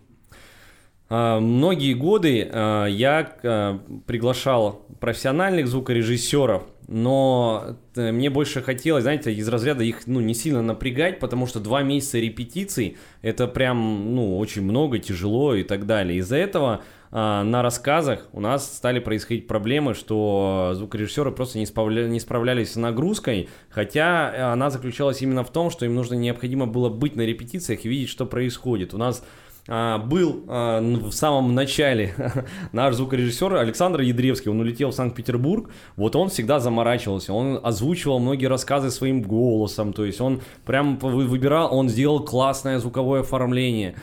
[1.15, 9.33] а, многие годы а, я а, приглашал профессиональных звукорежиссеров, но э, мне больше хотелось, знаете,
[9.33, 14.37] из разряда их ну, не сильно напрягать, потому что два месяца репетиций это прям ну,
[14.37, 16.19] очень много, тяжело и так далее.
[16.19, 22.07] Из-за этого на рассказах у нас стали происходить проблемы, что звукорежиссеры просто не, справля...
[22.07, 26.89] не справлялись с нагрузкой, хотя она заключалась именно в том, что им нужно необходимо было
[26.89, 28.95] быть на репетициях и видеть, что происходит.
[28.95, 32.13] У нас а, был а, в самом начале
[32.73, 38.47] наш звукорежиссер Александр Ядревский, он улетел в Санкт-Петербург, вот он всегда заморачивался, он озвучивал многие
[38.47, 43.95] рассказы своим голосом, то есть он прям выбирал, он сделал классное звуковое оформление.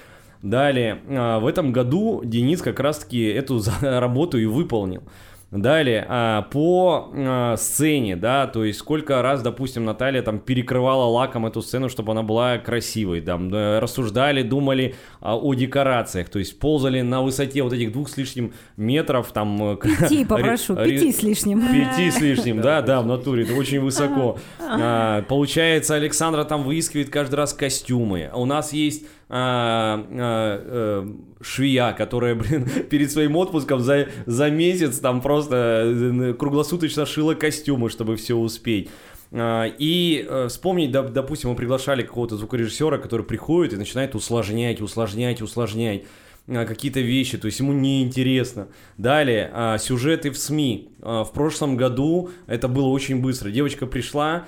[0.43, 5.03] Далее, а, в этом году Денис как раз-таки эту работу и выполнил.
[5.51, 11.45] Далее, а, по а, сцене, да, то есть сколько раз, допустим, Наталья там перекрывала лаком
[11.45, 17.01] эту сцену, чтобы она была красивой, там, рассуждали, думали а, о декорациях, то есть ползали
[17.01, 19.77] на высоте вот этих двух с лишним метров, там...
[19.79, 21.63] Пяти, попрошу, пяти с лишним.
[21.63, 24.39] Пяти с лишним, да, да, в натуре, это очень высоко.
[25.29, 31.07] Получается, Александра там выискивает каждый раз костюмы, у нас есть а, а,
[31.39, 37.91] а, которая, блин, перед своим отпуском за, за месяц там просто э, круглосуточно шила костюмы,
[37.91, 38.89] чтобы все успеть.
[39.31, 45.41] А, и э, вспомнить, допустим, мы приглашали какого-то звукорежиссера, который приходит и начинает усложнять, усложнять,
[45.41, 46.03] усложнять
[46.49, 48.67] какие-то вещи, то есть ему неинтересно.
[48.99, 50.89] Далее, сюжеты в СМИ.
[50.99, 53.51] В прошлом году это было очень быстро.
[53.51, 54.47] Девочка пришла,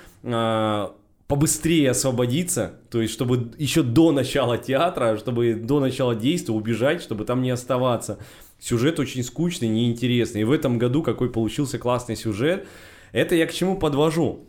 [1.27, 7.25] побыстрее освободиться, то есть чтобы еще до начала театра, чтобы до начала действия убежать, чтобы
[7.25, 8.19] там не оставаться.
[8.59, 10.41] Сюжет очень скучный, неинтересный.
[10.41, 12.65] И в этом году какой получился классный сюжет.
[13.11, 14.45] Это я к чему подвожу?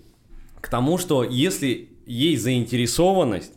[0.60, 3.52] К тому, что если есть заинтересованность,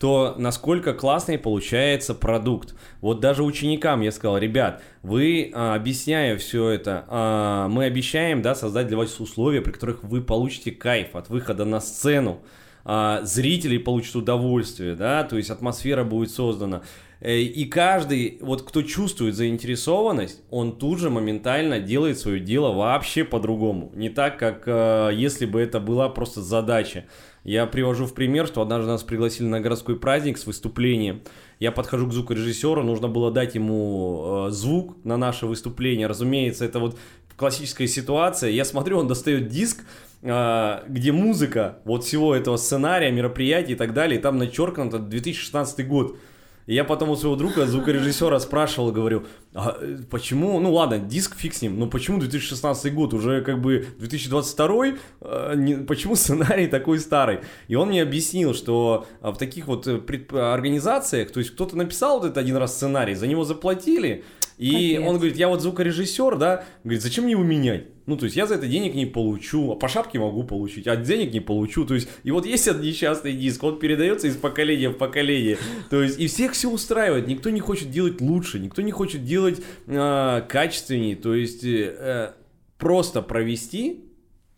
[0.00, 2.74] то насколько классный получается продукт.
[3.02, 8.54] Вот даже ученикам я сказал, ребят, вы, а, объясняя все это, а, мы обещаем, да,
[8.54, 12.40] создать для вас условия, при которых вы получите кайф от выхода на сцену,
[12.82, 16.80] а, зрители получат удовольствие, да, то есть атмосфера будет создана.
[17.20, 23.24] Э, и каждый, вот кто чувствует заинтересованность, он тут же моментально делает свое дело вообще
[23.24, 23.92] по-другому.
[23.94, 27.04] Не так, как э, если бы это была просто задача.
[27.44, 31.22] Я привожу в пример, что однажды нас пригласили на городской праздник с выступлением.
[31.58, 36.06] Я подхожу к звукорежиссеру, нужно было дать ему э, звук на наше выступление.
[36.06, 36.98] Разумеется, это вот
[37.36, 38.50] классическая ситуация.
[38.50, 39.84] Я смотрю, он достает диск,
[40.22, 45.86] э, где музыка вот всего этого сценария, мероприятий и так далее, и там начеркнуто 2016
[45.88, 46.16] год.
[46.66, 51.36] И я потом у своего друга, звукорежиссера, спрашивал, говорю, а э, почему, ну ладно, диск
[51.36, 54.86] фиг с ним, но почему 2016 год, уже как бы 2022,
[55.20, 57.40] э, почему сценарий такой старый?
[57.68, 60.00] И он мне объяснил, что в таких вот э,
[60.38, 64.24] организациях, то есть кто-то написал вот этот один раз сценарий, за него заплатили,
[64.60, 65.08] и Капец.
[65.08, 67.86] он говорит, я вот звукорежиссер, да, говорит, зачем мне его менять?
[68.04, 70.96] Ну, то есть я за это денег не получу, а по шапке могу получить, а
[70.96, 71.86] денег не получу.
[71.86, 75.56] То есть, и вот есть этот несчастный диск, он передается из поколения в поколение.
[75.88, 79.62] То есть, и всех все устраивает, никто не хочет делать лучше, никто не хочет делать
[79.86, 81.16] э, качественнее.
[81.16, 82.34] То есть, э,
[82.76, 84.04] просто провести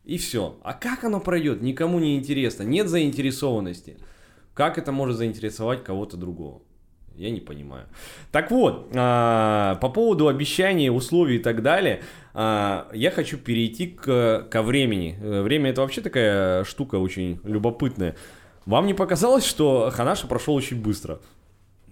[0.05, 0.59] и все.
[0.65, 3.99] А как оно пройдет, никому не интересно, нет заинтересованности.
[4.53, 6.62] Как это может заинтересовать кого-то другого?
[7.16, 7.87] Я не понимаю.
[8.31, 12.03] Так вот, а, по поводу обещаний, условий и так далее,
[12.35, 15.18] а, я хочу перейти к, ко времени.
[15.20, 18.16] Э, время это вообще такая штука очень любопытная.
[18.66, 21.20] Вам не показалось, что Ханаша прошел очень быстро?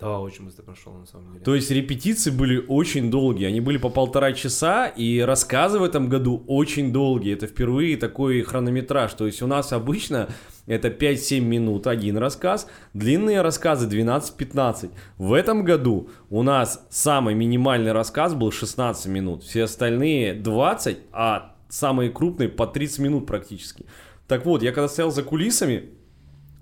[0.01, 1.45] Да, очень быстро прошел, на самом деле.
[1.45, 6.09] То есть репетиции были очень долгие, они были по полтора часа, и рассказы в этом
[6.09, 7.35] году очень долгие.
[7.35, 9.13] Это впервые такой хронометраж.
[9.13, 10.31] То есть у нас обычно
[10.67, 14.91] это 5-7 минут один рассказ, длинные рассказы 12-15.
[15.19, 21.57] В этом году у нас самый минимальный рассказ был 16 минут, все остальные 20, а
[21.69, 23.87] самые крупные по 30 минут практически.
[24.29, 25.91] Так вот, я когда стоял за кулисами,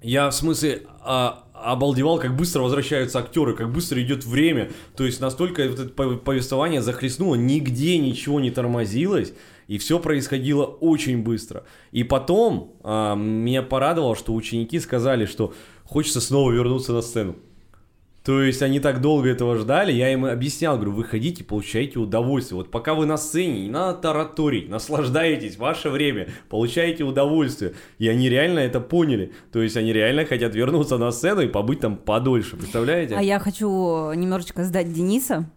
[0.01, 4.71] я в смысле а, обалдевал, как быстро возвращаются актеры, как быстро идет время.
[4.97, 9.33] То есть настолько вот это повествование захлестнуло, нигде ничего не тормозилось.
[9.69, 11.65] И все происходило очень быстро.
[11.93, 15.55] И потом а, меня порадовало, что ученики сказали, что
[15.85, 17.37] хочется снова вернуться на сцену.
[18.25, 22.57] То есть они так долго этого ждали, я им объяснял, говорю, выходите, получайте удовольствие.
[22.59, 27.73] Вот пока вы на сцене, не надо тараторить, наслаждаетесь, ваше время, получаете удовольствие.
[27.99, 29.33] И они реально это поняли.
[29.51, 33.15] То есть они реально хотят вернуться на сцену и побыть там подольше, представляете?
[33.17, 35.51] А я хочу немножечко сдать Дениса.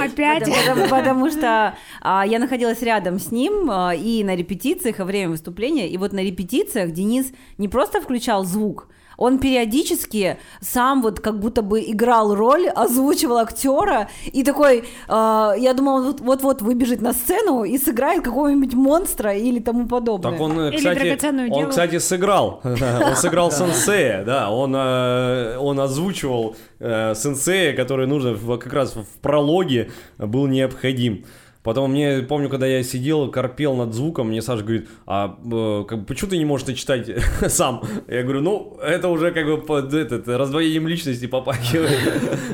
[0.00, 0.44] Опять?
[0.44, 5.06] Потому, потому что а, я находилась рядом с ним а, и на репетициях, и во
[5.06, 5.88] время выступления.
[5.88, 8.88] И вот на репетициях Денис не просто включал звук,
[9.18, 15.74] он периодически сам вот как будто бы играл роль, озвучивал актера, и такой, э, я
[15.74, 20.30] думал, вот-вот выбежит на сцену и сыграет какого-нибудь монстра или тому подобное.
[20.30, 27.14] Так он, кстати, он, кстати, сыграл, он сыграл сенсея, да, он, э, он озвучивал э,
[27.16, 31.24] сенсея, который нужно как раз в прологе был необходим.
[31.68, 36.06] Потом мне, помню, когда я сидел, корпел над звуком, мне Саша говорит, а э, как,
[36.06, 37.10] почему ты не можешь это читать
[37.48, 37.82] сам?
[38.06, 41.98] Я говорю, ну, это уже как бы под этот, раздвоением личности попахивает.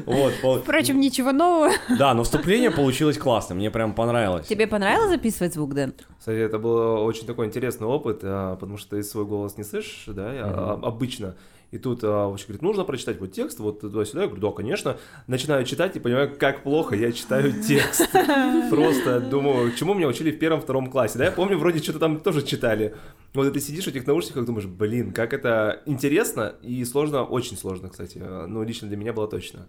[0.07, 1.71] вот, Впрочем, ничего нового.
[1.97, 4.49] Да, но вступление получилось классно, мне прям понравилось.
[4.49, 5.95] Тебе понравилось записывать звук, Дэн?
[6.19, 10.07] Кстати, это был очень такой интересный опыт, а, потому что ты свой голос не слышишь,
[10.09, 10.81] да, mm-hmm.
[10.83, 11.37] обычно.
[11.75, 14.23] И тут а, вообще говорит, нужно прочитать вот текст, вот туда-сюда.
[14.23, 14.97] Я говорю, да, конечно.
[15.27, 18.09] Начинаю читать и понимаю, как плохо я читаю текст.
[18.71, 21.19] Просто думаю, чему меня учили в первом-втором классе.
[21.19, 22.95] Да, я помню, вроде что-то там тоже читали.
[23.33, 27.89] Вот ты сидишь в этих наушниках, думаешь, блин, как это интересно и сложно, очень сложно,
[27.89, 28.19] кстати.
[28.19, 29.67] Ну, лично для меня было точно.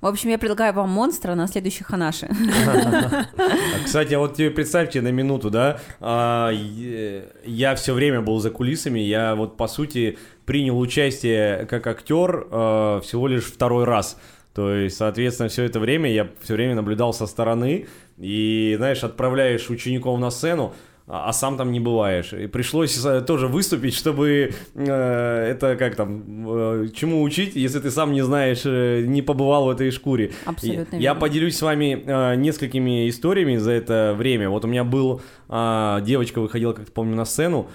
[0.00, 2.28] В общем, я предлагаю вам монстра на следующий ханаши.
[3.84, 9.34] Кстати, вот тебе представьте на минуту, да, а, я все время был за кулисами, я
[9.34, 10.16] вот по сути
[10.48, 14.18] принял участие как актер а, всего лишь второй раз.
[14.54, 17.86] То есть, соответственно, все это время я все время наблюдал со стороны
[18.16, 20.72] и, знаешь, отправляешь учеников на сцену,
[21.06, 22.32] а, а сам там не бываешь.
[22.32, 27.90] И пришлось э, тоже выступить, чтобы э, это как там, э, чему учить, если ты
[27.90, 30.32] сам не знаешь, э, не побывал в этой шкуре.
[30.46, 30.96] Абсолютно.
[30.96, 34.48] Я, я поделюсь с вами э, несколькими историями за это время.
[34.48, 35.20] Вот у меня был
[35.50, 37.68] э, девочка выходила, как помню, на сцену,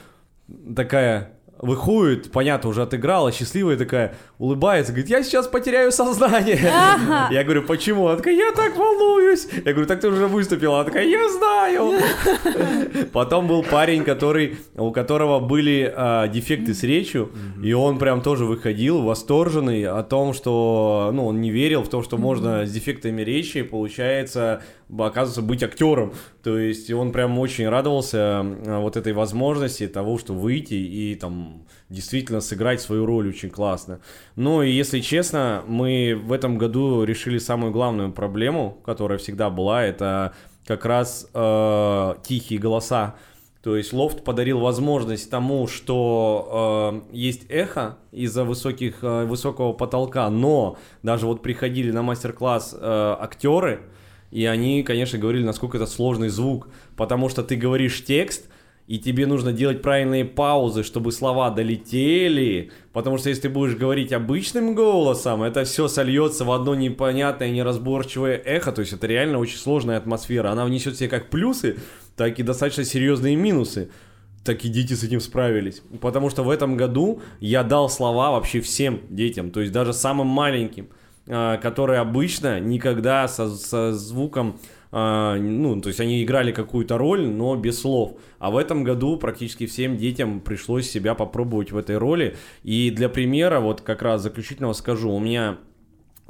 [0.76, 1.34] такая
[1.64, 6.59] выходит, понятно, уже отыграла, счастливая такая, улыбается, говорит, я сейчас потеряю сознание.
[6.69, 7.33] Ага.
[7.33, 8.07] Я говорю, почему?
[8.07, 9.47] Она такая, я так волнуюсь.
[9.53, 10.81] Я говорю, так ты уже выступила.
[10.81, 12.01] Она такая, я знаю.
[13.13, 17.31] Потом был парень, который, у которого были а, дефекты с речью,
[17.63, 22.03] и он прям тоже выходил восторженный о том, что, ну, он не верил в то,
[22.03, 26.13] что можно с дефектами речи, получается, оказывается, быть актером.
[26.43, 31.65] То есть он прям очень радовался а, вот этой возможности того, что выйти и там
[31.93, 33.99] действительно сыграть свою роль очень классно.
[34.35, 39.83] Ну и если честно, мы в этом году решили самую главную проблему, которая всегда была,
[39.83, 40.33] это
[40.65, 43.15] как раз э, тихие голоса.
[43.61, 50.29] То есть лофт подарил возможность тому, что э, есть эхо из-за высоких, э, высокого потолка,
[50.29, 53.81] но даже вот приходили на мастер-класс э, актеры,
[54.31, 56.67] и они, конечно, говорили, насколько это сложный звук,
[56.97, 58.49] потому что ты говоришь текст,
[58.88, 64.11] и тебе нужно делать правильные паузы, чтобы слова долетели, потому что если ты будешь говорить
[64.11, 69.57] обычным голосом, это все сольется в одно непонятное, неразборчивое эхо, то есть это реально очень
[69.57, 71.77] сложная атмосфера, она внесет себе как плюсы,
[72.15, 73.89] так и достаточно серьезные минусы
[74.43, 75.81] так и дети с этим справились.
[76.01, 80.27] Потому что в этом году я дал слова вообще всем детям, то есть даже самым
[80.27, 80.89] маленьким.
[81.25, 84.59] А, которые обычно никогда со, со звуком,
[84.93, 88.17] ну, то есть они играли какую-то роль, но без слов.
[88.37, 92.35] А в этом году практически всем детям пришлось себя попробовать в этой роли.
[92.63, 95.57] И для примера, вот как раз заключительного скажу, у меня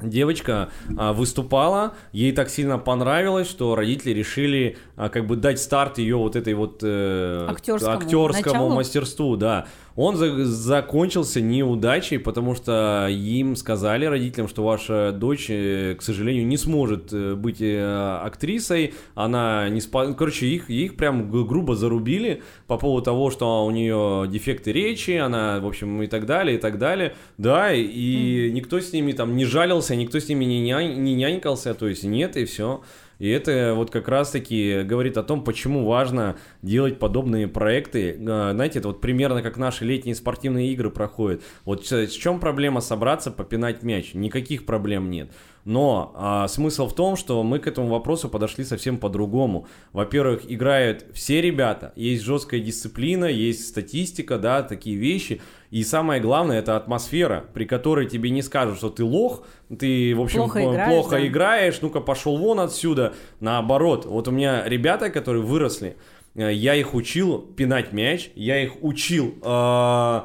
[0.02, 5.98] девочка а, выступала, ей так сильно понравилось, что родители решили а, как бы дать старт
[5.98, 9.66] ее вот этой вот э, актерскому, актерскому мастерству, да.
[9.96, 16.46] Он за закончился неудачей, потому что им сказали родителям, что ваша дочь, э, к сожалению,
[16.46, 18.94] не сможет э, быть э, актрисой.
[19.14, 20.12] Она не спа...
[20.12, 25.60] Короче, их, их прям грубо зарубили по поводу того, что у нее дефекты речи, она,
[25.60, 27.14] в общем, и так далее, и так далее.
[27.38, 28.50] Да, и mm.
[28.50, 31.02] никто с ними там не жалился, никто с ними не, нянь...
[31.04, 32.82] не нянькался, то есть нет, и все.
[33.24, 38.18] И это вот как раз-таки говорит о том, почему важно делать подобные проекты.
[38.28, 41.42] А, знаете, это вот примерно как наши летние спортивные игры проходят.
[41.64, 44.12] Вот в чем проблема собраться, попинать мяч?
[44.12, 45.30] Никаких проблем нет.
[45.64, 49.66] Но а, смысл в том, что мы к этому вопросу подошли совсем по-другому.
[49.92, 55.40] Во-первых, играют все ребята, есть жесткая дисциплина, есть статистика, да, такие вещи.
[55.70, 59.46] И самое главное, это атмосфера, при которой тебе не скажут, что ты лох,
[59.76, 61.26] ты, в общем, Плохо плохо играешь, играешь, да.
[61.26, 63.14] играешь ну-ка пошел вон отсюда.
[63.40, 65.96] Наоборот, вот у меня ребята, которые выросли,
[66.34, 70.20] э, я их учил пинать мяч, я их учил э,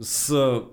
[0.00, 0.64] с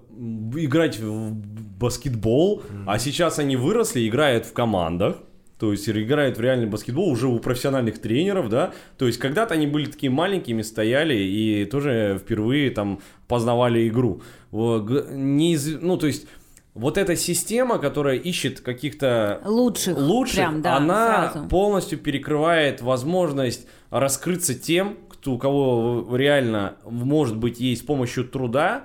[0.55, 1.34] играть в
[1.80, 5.18] баскетбол, а сейчас они выросли, играют в командах.
[5.59, 8.74] То есть играют в реальный баскетбол уже у профессиональных тренеров, да.
[8.97, 12.99] То есть когда-то они были такими маленькими, стояли и тоже впервые там
[13.30, 14.22] познавали игру.
[14.51, 16.28] Вот, г- не из- ну, то есть
[16.74, 21.47] вот эта система, которая ищет каких-то Лучших, лучших, прям, да, она сразу.
[21.47, 28.84] полностью перекрывает возможность раскрыться тем, кто, у кого реально, может быть, есть с помощью труда,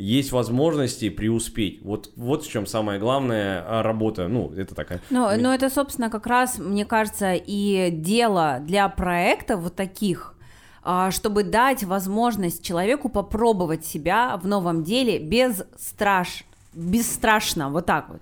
[0.00, 1.80] есть возможности преуспеть.
[1.82, 4.28] Вот, вот в чем самая главная работа.
[4.28, 5.00] Ну, это такая...
[5.10, 10.34] Ну, ну, это, собственно, как раз, мне кажется, и дело для проектов вот таких,
[10.82, 18.08] а, чтобы дать возможность человеку попробовать себя в новом деле без страш бесстрашно, вот так
[18.08, 18.20] вот.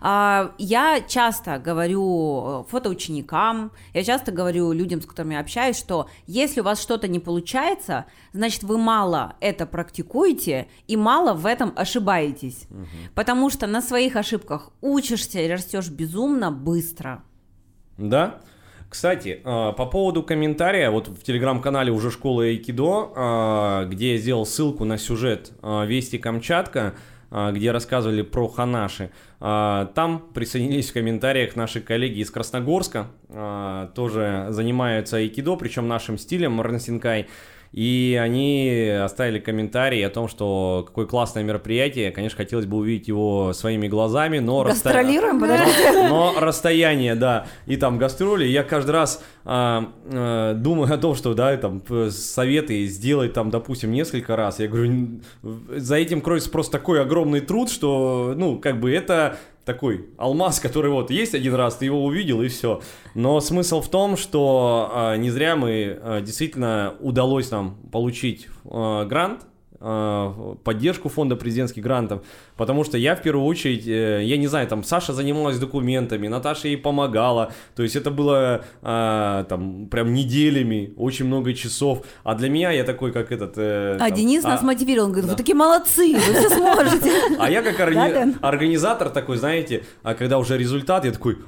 [0.00, 6.08] А, я часто говорю э, фотоученикам, я часто говорю людям, с которыми я общаюсь, что
[6.26, 11.72] если у вас что-то не получается, значит вы мало это практикуете и мало в этом
[11.74, 12.68] ошибаетесь,
[13.14, 17.22] потому что на своих ошибках учишься и растешь безумно быстро.
[17.96, 18.40] Да.
[18.88, 24.46] Кстати, а, по поводу комментария, вот в телеграм-канале уже школа Айкидо, а, где я сделал
[24.46, 26.94] ссылку на сюжет Вести Камчатка,
[27.30, 29.10] где рассказывали про ханаши.
[29.40, 36.18] А, Там присоединились в комментариях наши коллеги из Красногорска, а, тоже занимаются айкидо, причем нашим
[36.18, 37.28] стилем, Марнсинкай.
[37.72, 42.10] И они оставили комментарий о том, что какое классное мероприятие.
[42.10, 45.72] Конечно, хотелось бы увидеть его своими глазами, но расстоя- Гастролируем, подожди.
[46.08, 51.34] но расстояние, да, и там гастроли, я каждый раз а, а, думаю о том, что,
[51.34, 57.02] да, там, советы сделать там, допустим, несколько раз, я говорю, за этим кроется просто такой
[57.02, 59.38] огромный труд, что, ну, как бы это
[59.68, 62.80] такой алмаз, который вот есть один раз, ты его увидел и все.
[63.14, 69.04] Но смысл в том, что а, не зря мы а, действительно удалось нам получить а,
[69.04, 69.42] грант,
[69.78, 72.22] поддержку фонда президентских грантов,
[72.56, 76.68] потому что я в первую очередь, э, я не знаю, там Саша занималась документами, Наташа
[76.68, 82.48] ей помогала, то есть это было а, там прям неделями, очень много часов, а для
[82.48, 83.54] меня я такой, как этот...
[83.56, 87.10] э, А там, Денис а- нас мотивировал, он говорит, вы такие молодцы, вы все сможете.
[87.38, 91.38] а я как Да, организатор такой, знаете, а когда уже результат, я такой,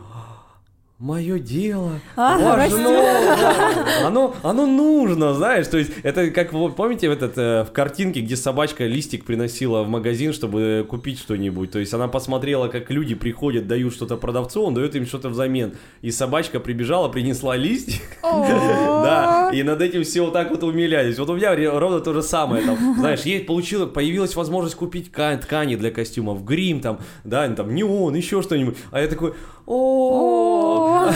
[1.00, 7.08] мое дело, А, важно, да, оно, оно нужно, знаешь, то есть это как, вы помните
[7.08, 11.78] в, этот, э, в картинке, где собачка листик приносила в магазин, чтобы купить что-нибудь, то
[11.78, 15.72] есть она посмотрела, как люди приходят, дают что-то продавцу, он дает им что-то взамен,
[16.02, 21.18] и собачка прибежала, принесла листик, да, и над этим все вот так вот умилялись.
[21.18, 25.38] Вот у меня ровно то же самое, там, знаешь, есть, получила, появилась возможность купить ка-
[25.38, 29.32] ткани для костюмов, грим там, да, там, неон, еще что-нибудь, а я такой,
[29.72, 31.10] о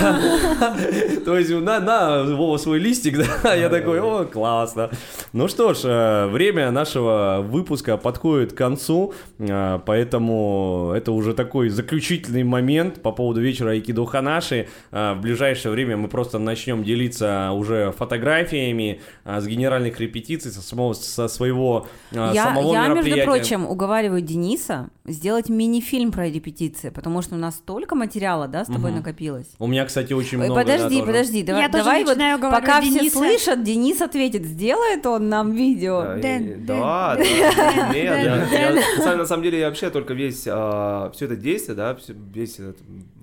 [1.24, 4.90] То есть, на, на, Вова, свой листик, да, я такой, о, классно.
[5.32, 13.02] Ну что ж, время нашего выпуска подходит к концу, поэтому это уже такой заключительный момент
[13.02, 14.68] по поводу вечера Айкидо Ханаши.
[14.90, 21.28] В ближайшее время мы просто начнем делиться уже фотографиями с генеральных репетиций, со, самого- со
[21.28, 23.24] своего Я, самого я, между мероприятия.
[23.24, 28.68] прочим, уговариваю Дениса сделать мини-фильм про репетиции, потому что у нас столько материала, да, с
[28.68, 29.01] тобой Мгм.
[29.01, 29.47] накопилось.
[29.59, 30.55] У меня, кстати, очень много.
[30.55, 31.07] да, подожди, тоже.
[31.12, 33.16] подожди, давай, Я тоже давай вот начинаю говорить пока все Дениса.
[33.18, 36.03] слышат, Денис ответит, сделает он нам видео.
[36.03, 41.36] Да, Дэн, да, да, нет, я- на самом- деле я вообще только весь все это
[41.36, 42.78] действие, да, весь этот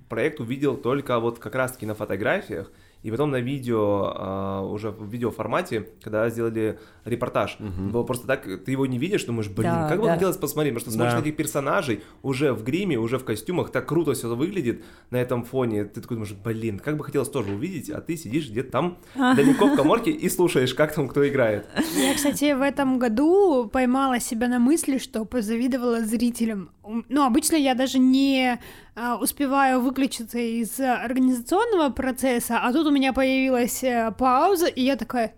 [0.09, 2.71] проект увидел только вот как раз-таки на фотографиях,
[3.03, 7.57] и потом на видео, а, уже в видеоформате, когда сделали репортаж.
[7.59, 10.13] Было просто так, ты его не видишь, думаешь, блин, Да, как бы да.
[10.13, 11.19] хотелось посмотреть, потому что смотришь Да.
[11.19, 15.43] на этих персонажей уже в гриме, уже в костюмах, так круто все выглядит на этом
[15.43, 18.97] фоне, ты такой думаешь, блин, как бы хотелось тоже увидеть, а ты сидишь где-то там
[19.15, 21.65] далеко в коморке и слушаешь, как там кто играет.
[21.97, 26.69] Я, кстати, в этом году поймала себя на мысли, что позавидовала зрителям.
[27.09, 28.59] Ну, обычно я даже не
[28.95, 34.95] а, успеваю выключиться из организационного процесса, а тут у меня появилась э, пауза, и я
[34.95, 35.33] такая,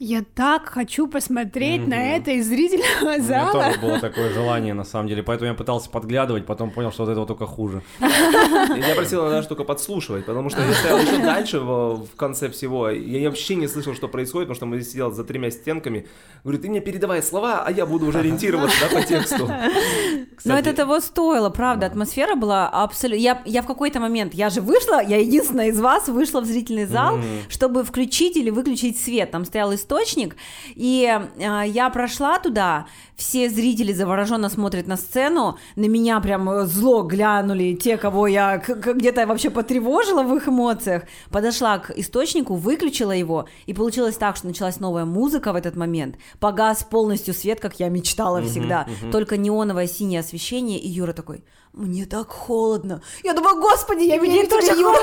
[0.00, 1.90] Я так хочу посмотреть Мгм.
[1.90, 3.64] на это из зрительного У меня зала.
[3.64, 7.10] тоже было такое желание, на самом деле, поэтому я пытался подглядывать, потом понял, что вот
[7.10, 7.82] этого только хуже.
[8.00, 12.90] Я просил даже только подслушивать, потому что я стоял еще дальше в, конце всего.
[12.90, 16.06] Я вообще не слышал, что происходит, потому что мы сидел за тремя стенками.
[16.44, 19.48] Говорю, ты мне передавай слова, а я буду уже ориентироваться по тексту.
[19.48, 21.86] Но Кстати, это того стоило, правда.
[21.86, 23.20] Атмосфера была абсолютно...
[23.46, 27.18] Я, в какой-то момент, я же вышла, я единственная из вас вышла в зрительный зал,
[27.48, 29.32] чтобы включить или выключить свет.
[29.32, 30.36] Там стоял источник,
[30.74, 32.86] и э, я прошла туда,
[33.16, 38.58] все зрители завороженно смотрят на сцену, на меня прям э, зло глянули, те, кого я
[38.58, 41.04] где-то вообще потревожила в их эмоциях.
[41.30, 46.16] Подошла к источнику, выключила его, и получилось так, что началась новая музыка в этот момент.
[46.38, 48.86] Погас полностью свет, как я мечтала всегда.
[49.10, 51.42] Только неоновое синее освещение, и Юра такой,
[51.78, 53.00] мне так холодно.
[53.24, 54.98] Я думаю, господи, я видела тоже Юра.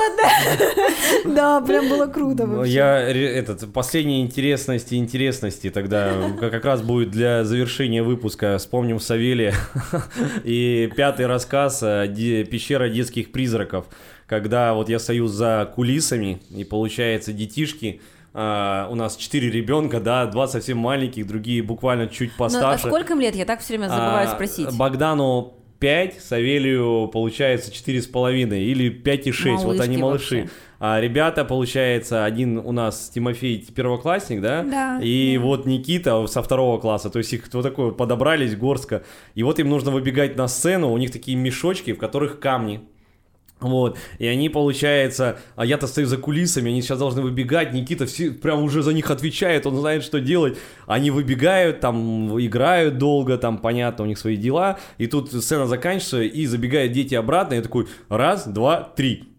[1.34, 2.72] Да, прям было круто Ну, вообще.
[2.72, 8.58] Я этот последние интересности интересности тогда как как раз будет для завершения выпуска.
[8.58, 9.54] Вспомним Савелия
[10.44, 13.86] и пятый рассказ «Пещера детских призраков»,
[14.26, 18.00] когда вот я стою за кулисами и получается детишки.
[18.38, 22.88] а, у нас четыре ребенка, да, два совсем маленьких, другие буквально чуть Ну, а постарше.
[22.88, 23.34] сколько им лет?
[23.34, 24.76] Я так все время забываю А, спросить.
[24.76, 30.36] Богдану 5, Савелию получается 4,5 или 5,6, вот они Малышки малыши.
[30.40, 30.50] вообще.
[30.78, 34.62] А ребята, получается, один у нас Тимофей первоклассник, да?
[34.62, 35.42] Да, И да.
[35.42, 39.02] вот Никита со второго класса, то есть их вот такое подобрались горстка.
[39.34, 42.82] И вот им нужно выбегать на сцену, у них такие мешочки, в которых камни.
[43.58, 48.30] Вот, и они, получается, а я-то стою за кулисами, они сейчас должны выбегать, Никита все,
[48.30, 50.58] прям уже за них отвечает, он знает, что делать.
[50.86, 56.22] Они выбегают, там, играют долго, там, понятно, у них свои дела, и тут сцена заканчивается,
[56.22, 59.35] и забегают дети обратно, и я такой, раз, два, три.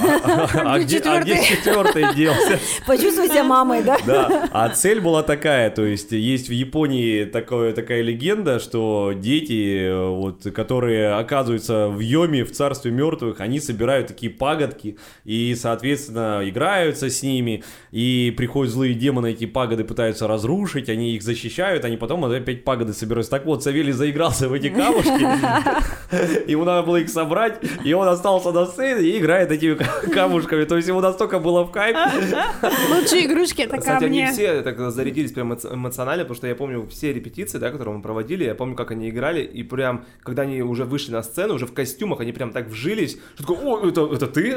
[0.00, 2.58] А, а где, четвертый делся?
[2.86, 3.98] Почувствуй себя мамой, да?
[4.06, 9.88] Да, а цель была такая, то есть есть в Японии такое, такая легенда, что дети,
[9.88, 16.40] э, вот, которые оказываются в Йоме, в царстве мертвых, они собирают такие пагодки и, соответственно,
[16.44, 21.96] играются с ними, и приходят злые демоны, эти пагоды пытаются разрушить, они их защищают, они
[21.96, 23.30] потом опять пагоды собираются.
[23.30, 28.52] Так вот, Савелий заигрался в эти камушки, ему надо было их собрать, и он остался
[28.52, 29.74] на сцене и играет этими
[30.12, 31.96] камушками, то есть ему настолько было в кайф,
[32.90, 36.86] Лучшие игрушки это Кстати, они все так зарядились прям эмо- эмоционально, потому что я помню
[36.88, 40.62] все репетиции, да, которые мы проводили, я помню, как они играли, и прям, когда они
[40.62, 44.08] уже вышли на сцену, уже в костюмах, они прям так вжились, что такое, о, это,
[44.12, 44.56] это ты?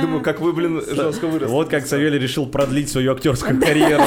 [0.00, 1.52] Думаю, как вы, блин, жестко выросли.
[1.52, 4.02] Вот как Савелий решил продлить свою актерскую карьеру.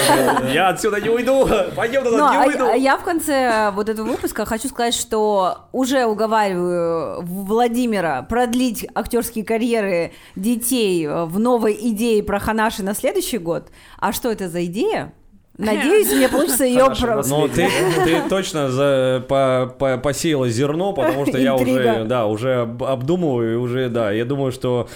[0.53, 2.81] Я отсюда не уйду, пойдем назад, а, не а уйду.
[2.81, 8.85] я в конце вот этого выпуска хочу сказать, что уже уговариваю Владимира продлить
[9.19, 13.69] актерские карьеры детей э, в новой идее про Ханаши на следующий год.
[13.97, 15.13] А что это за идея?
[15.57, 16.85] Надеюсь, мне получится ее...
[16.99, 17.67] Про- Но ты,
[18.05, 23.53] ты точно за, по, по- посеяла зерно, потому что я уже, да, уже об- обдумываю,
[23.53, 24.87] и уже, да, я думаю, что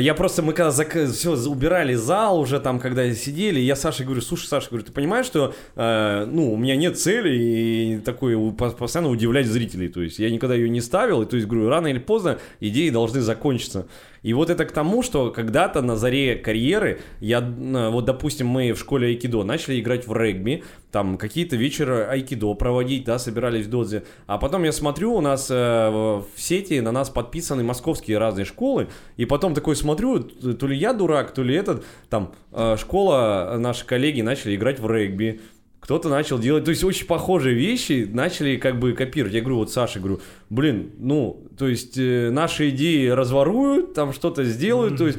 [0.00, 4.46] я просто, мы когда все убирали зал уже там, когда сидели, я Саше говорю, слушай,
[4.46, 9.46] Саша, говорю, ты понимаешь, что, э, ну, у меня нет цели и такой постоянно удивлять
[9.46, 12.38] зрителей, то есть я никогда ее не ставил, и то есть, говорю, рано или поздно
[12.60, 13.86] идеи должны закончиться.
[14.22, 18.78] И вот это к тому, что когда-то на заре карьеры, я, вот, допустим, мы в
[18.80, 20.64] школе айкидо начали играть в регби,
[20.96, 25.48] там какие-то вечеры айкидо проводить, да, собирались в додзе, а потом я смотрю, у нас
[25.50, 28.88] э, в сети на нас подписаны московские разные школы,
[29.18, 33.58] и потом такой смотрю, то ли я дурак, то ли этот, там, э, школа, э,
[33.58, 35.42] наши коллеги начали играть в регби,
[35.80, 39.34] кто-то начал делать, то есть очень похожие вещи начали как бы копировать.
[39.34, 44.44] Я говорю, вот Саша, говорю, блин, ну, то есть э, наши идеи разворуют, там что-то
[44.44, 45.18] сделают, то есть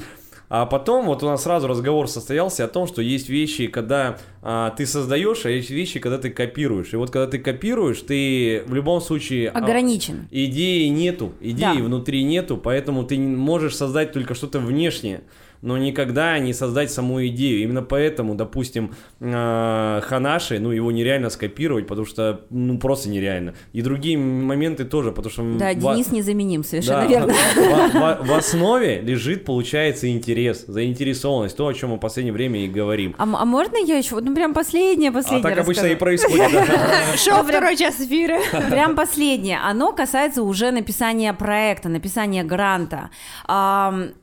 [0.50, 4.70] а потом вот у нас сразу разговор состоялся о том, что есть вещи, когда а,
[4.72, 6.94] ты создаешь, а есть вещи, когда ты копируешь.
[6.94, 9.50] И вот когда ты копируешь, ты в любом случае...
[9.50, 10.28] а, Ограничен.
[10.32, 11.84] идеи нету, идеи Да.
[11.84, 15.22] внутри нету, поэтому ты можешь создать только что-то внешнее,
[15.62, 17.62] но никогда не создать саму идею.
[17.64, 23.54] Именно поэтому, допустим, э, Ханаши, ну, его нереально скопировать, потому что, ну, просто нереально.
[23.74, 25.44] И другие моменты тоже, потому что...
[25.58, 27.34] Да, во- Денис незаменим, совершенно да, верно.
[27.34, 27.94] В,
[28.24, 32.68] в- в основе лежит, получается, интерес, заинтересованность, то, о чем мы в последнее время и
[32.68, 33.16] говорим.
[33.18, 36.00] А, а можно я еще, ну прям последнее, А последнее так обычно и расскажу?
[36.00, 36.52] происходит.
[37.20, 38.40] Шоу второй час эфира.
[38.70, 39.60] Прям последнее.
[39.60, 43.10] Оно касается уже написания проекта, написания гранта.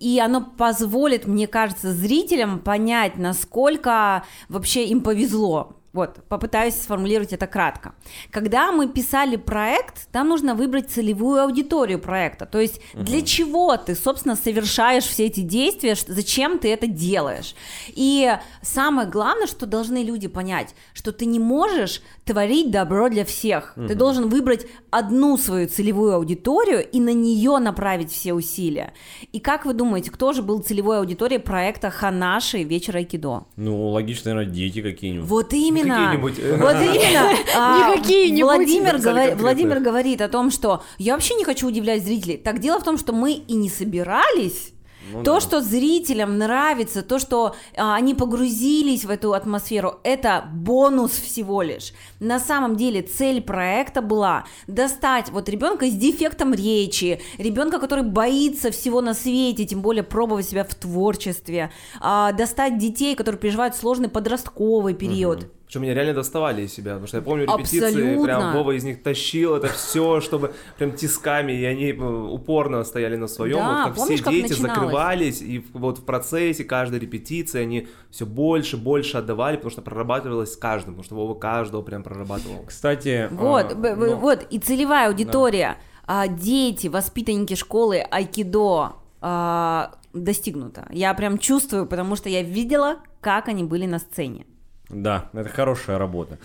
[0.01, 5.77] И оно позволит, мне кажется, зрителям понять, насколько вообще им повезло.
[5.95, 7.95] Вот, попытаюсь сформулировать это кратко.
[8.33, 12.47] Когда мы писали проект, там нужно выбрать целевую аудиторию проекта.
[12.47, 13.05] То есть угу.
[13.05, 17.55] для чего ты, собственно, совершаешь все эти действия, зачем ты это делаешь.
[17.91, 18.29] И
[18.61, 23.75] самое главное, что должны люди понять, что ты не можешь творить добро для всех.
[23.77, 23.87] Угу.
[23.87, 28.95] Ты должен выбрать одну свою целевую аудиторию и на нее направить все усилия.
[29.31, 33.45] И как вы думаете, кто же был целевой аудиторией проекта Ханаши «Вечер Айкидо»?
[33.55, 35.29] Ну, логично, наверное, дети какие-нибудь.
[35.29, 36.19] Вот именно именно.
[36.19, 37.31] Вот именно.
[37.57, 42.37] А, Владимир, Владимир говорит о том, что я вообще не хочу удивлять зрителей.
[42.37, 44.75] Так дело в том, что мы и не собирались
[45.13, 45.41] ну, то, да.
[45.41, 51.93] что зрителям нравится, то, что а, они погрузились в эту атмосферу, это бонус всего лишь.
[52.21, 58.71] На самом деле цель проекта была достать вот ребенка с дефектом речи, ребенка, который боится
[58.71, 61.71] всего на свете, тем более пробовать себя в творчестве,
[62.01, 65.45] а, достать детей, которые переживают сложный подростковый период.
[65.45, 65.51] Угу.
[65.75, 68.25] Причем меня реально доставали из себя, потому что я помню репетиции, Абсолютно.
[68.25, 73.17] прям Вова из них тащил это все, чтобы прям тисками, и они э, упорно стояли
[73.17, 74.75] на своем, да, вот как помнишь, все дети начиналось?
[74.77, 80.53] закрывались, и вот в процессе каждой репетиции они все больше, больше отдавали, потому что прорабатывалось
[80.53, 82.65] с каждым, потому что Вова каждого прям прорабатывал.
[82.69, 84.15] Кстати, вот, а, ну...
[84.15, 86.23] вот и целевая аудитория, да.
[86.23, 90.87] а, дети, воспитанники школы айкидо а, достигнута.
[90.93, 94.47] Я прям чувствую, потому что я видела, как они были на сцене.
[94.91, 96.39] Да, это хорошая работа.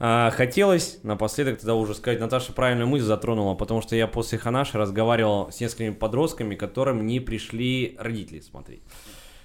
[0.00, 4.76] А, хотелось напоследок тогда уже сказать, Наташа правильную мысль затронула, потому что я после Ханаши
[4.76, 8.82] разговаривал с несколькими подростками, которым не пришли родители смотреть.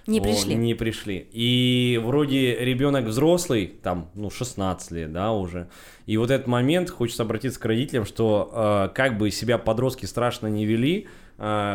[0.08, 0.56] Не пришли.
[0.56, 1.28] О, не пришли.
[1.32, 5.70] И вроде ребенок взрослый, там, ну, 16 лет, да, уже.
[6.08, 10.48] И вот этот момент, хочется обратиться к родителям, что э, как бы себя подростки страшно
[10.48, 11.08] не вели,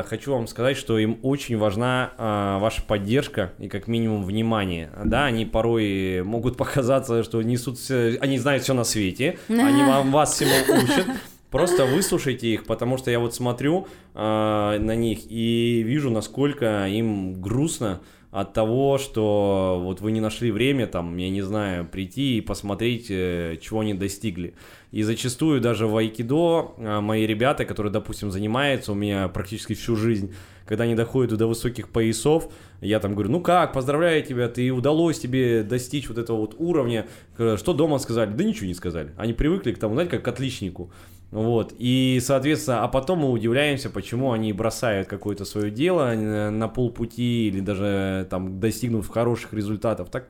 [0.09, 4.91] хочу вам сказать, что им очень важна э, ваша поддержка и как минимум внимание.
[5.05, 10.13] Да, они порой могут показаться, что несут, все, они знают все на свете, они вам
[10.13, 10.53] вас всему
[10.83, 11.07] учат.
[11.51, 14.19] Просто выслушайте их, потому что я вот смотрю э,
[14.81, 18.01] на них и вижу, насколько им грустно
[18.35, 23.07] от того, что вот вы не нашли время, там, я не знаю, прийти и посмотреть,
[23.09, 24.55] э, чего они достигли.
[24.91, 29.95] И зачастую даже в айкидо а, мои ребята, которые, допустим, занимаются у меня практически всю
[29.95, 30.35] жизнь,
[30.67, 32.49] когда они доходят до высоких поясов,
[32.81, 37.07] я там говорю, ну как, поздравляю тебя, ты удалось тебе достичь вот этого вот уровня.
[37.37, 38.33] Что дома сказали?
[38.33, 39.13] Да ничего не сказали.
[39.17, 40.91] Они привыкли к тому, знаете, как к отличнику.
[41.35, 47.49] Вот, и, соответственно, а потом мы удивляемся, почему они бросают какое-то свое дело на полпути
[47.49, 50.11] или даже там достигнув хороших результатов.
[50.11, 50.29] Так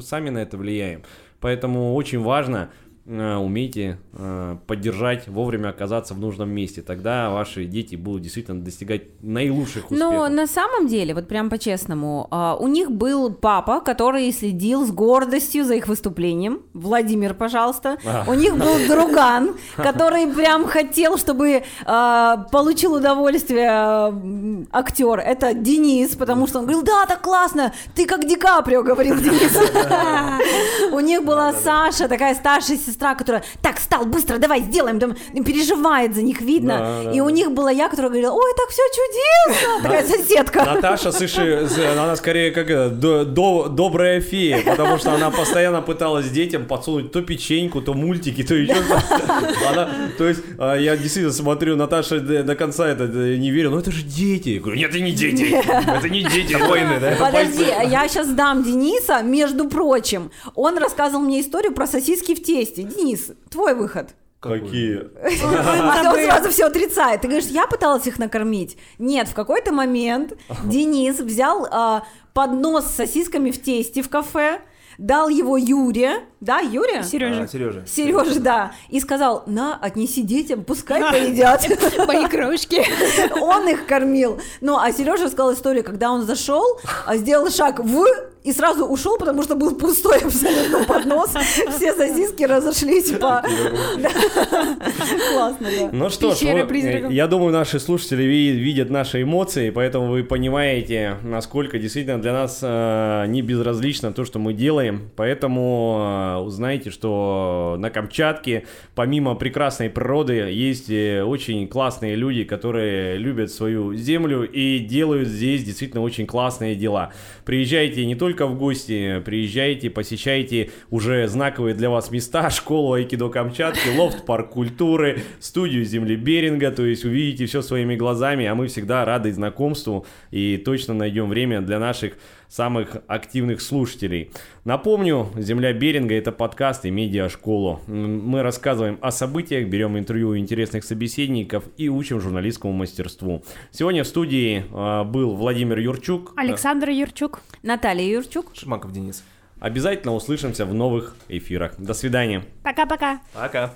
[0.00, 1.02] сами на это влияем.
[1.40, 2.70] Поэтому очень важно
[3.06, 6.82] умейте э, поддержать, вовремя оказаться в нужном месте.
[6.82, 10.12] Тогда ваши дети будут действительно достигать наилучших успехов.
[10.12, 14.90] Но на самом деле, вот прям по-честному, а, у них был папа, который следил с
[14.90, 16.62] гордостью за их выступлением.
[16.74, 17.96] Владимир, пожалуйста.
[18.04, 18.24] А.
[18.26, 25.20] У них был друган, который прям хотел, чтобы а, получил удовольствие актер.
[25.20, 29.56] Это Денис, потому что он говорил, да, так классно, ты как Ди Каприо, говорил Денис.
[30.92, 35.14] У них была Саша, такая старшая сестра сестра, которая так стал быстро, давай сделаем, там
[35.44, 37.02] переживает за них, видно.
[37.04, 37.24] Да, и да.
[37.24, 40.64] у них была я, которая говорила, ой, так все чудесно, такая соседка.
[40.64, 46.64] Наташа, слыши, она скорее как до, до, добрая фея, потому что она постоянно пыталась детям
[46.66, 49.90] подсунуть то печеньку, то мультики, то еще что-то.
[50.16, 54.02] То есть а, я действительно смотрю, Наташа до конца это не верю, но это же
[54.02, 54.50] дети.
[54.50, 57.16] Я говорю, нет, это не дети, это не дети, воины, да?
[57.18, 62.85] Подожди, я сейчас дам Дениса, между прочим, он рассказывал мне историю про сосиски в тесте.
[62.86, 64.14] Денис, твой выход.
[64.40, 65.10] Какие?
[65.42, 67.20] А он сразу все отрицает.
[67.20, 68.76] Ты говоришь, я пыталась их накормить.
[68.98, 70.34] Нет, в какой-то момент
[70.64, 74.60] Денис взял а, поднос с сосисками в тесте в кафе,
[74.98, 77.02] дал его Юре, да, Юре?
[77.02, 77.42] Сережа.
[77.42, 77.86] А, Сережа.
[77.86, 78.72] Сережа, да.
[78.90, 81.66] И сказал, на, отнеси детям, пускай поедят.
[82.06, 82.82] Мои крошки.
[83.40, 84.38] Он их кормил.
[84.60, 88.04] Ну, а Сережа сказал историю, когда он зашел, а сделал шаг в
[88.46, 91.30] и сразу ушел, потому что был пустой абсолютно поднос.
[91.76, 93.42] Все сосиски разошлись по...
[95.32, 95.88] Классно, да.
[95.90, 102.22] Ну что ж, я думаю, наши слушатели видят наши эмоции, поэтому вы понимаете, насколько действительно
[102.22, 105.10] для нас э, не безразлично то, что мы делаем.
[105.16, 113.16] Поэтому э, узнаете, что на Камчатке, помимо прекрасной природы, есть э, очень классные люди, которые
[113.16, 117.12] любят свою землю и делают здесь действительно очень классные дела.
[117.44, 123.96] Приезжайте не только в гости, приезжайте, посещайте уже знаковые для вас места, школу Айкидо Камчатки,
[123.96, 129.04] лофт парк культуры, студию земли Беринга, то есть увидите все своими глазами, а мы всегда
[129.04, 130.06] рады знакомству.
[130.30, 132.14] И точно найдем время для наших
[132.48, 134.30] самых активных слушателей.
[134.64, 137.80] Напомню, «Земля Беринга»— это подкаст и медиашкола.
[137.86, 143.42] М, Мы рассказываем о событиях, берем интервью у интересных собеседников и учим журналистскому мастерству.
[143.70, 146.32] Сегодня в студии а, был Владимир Юрчук.
[146.36, 147.40] Александр Юрчук.
[147.62, 148.50] Наталья Юрчук.
[148.54, 149.22] Шимаков Денис.
[149.58, 151.76] Обязательно услышимся в новых эфирах.
[151.78, 152.44] До свидания.
[152.62, 153.20] Пока-пока.
[153.32, 153.74] Пока.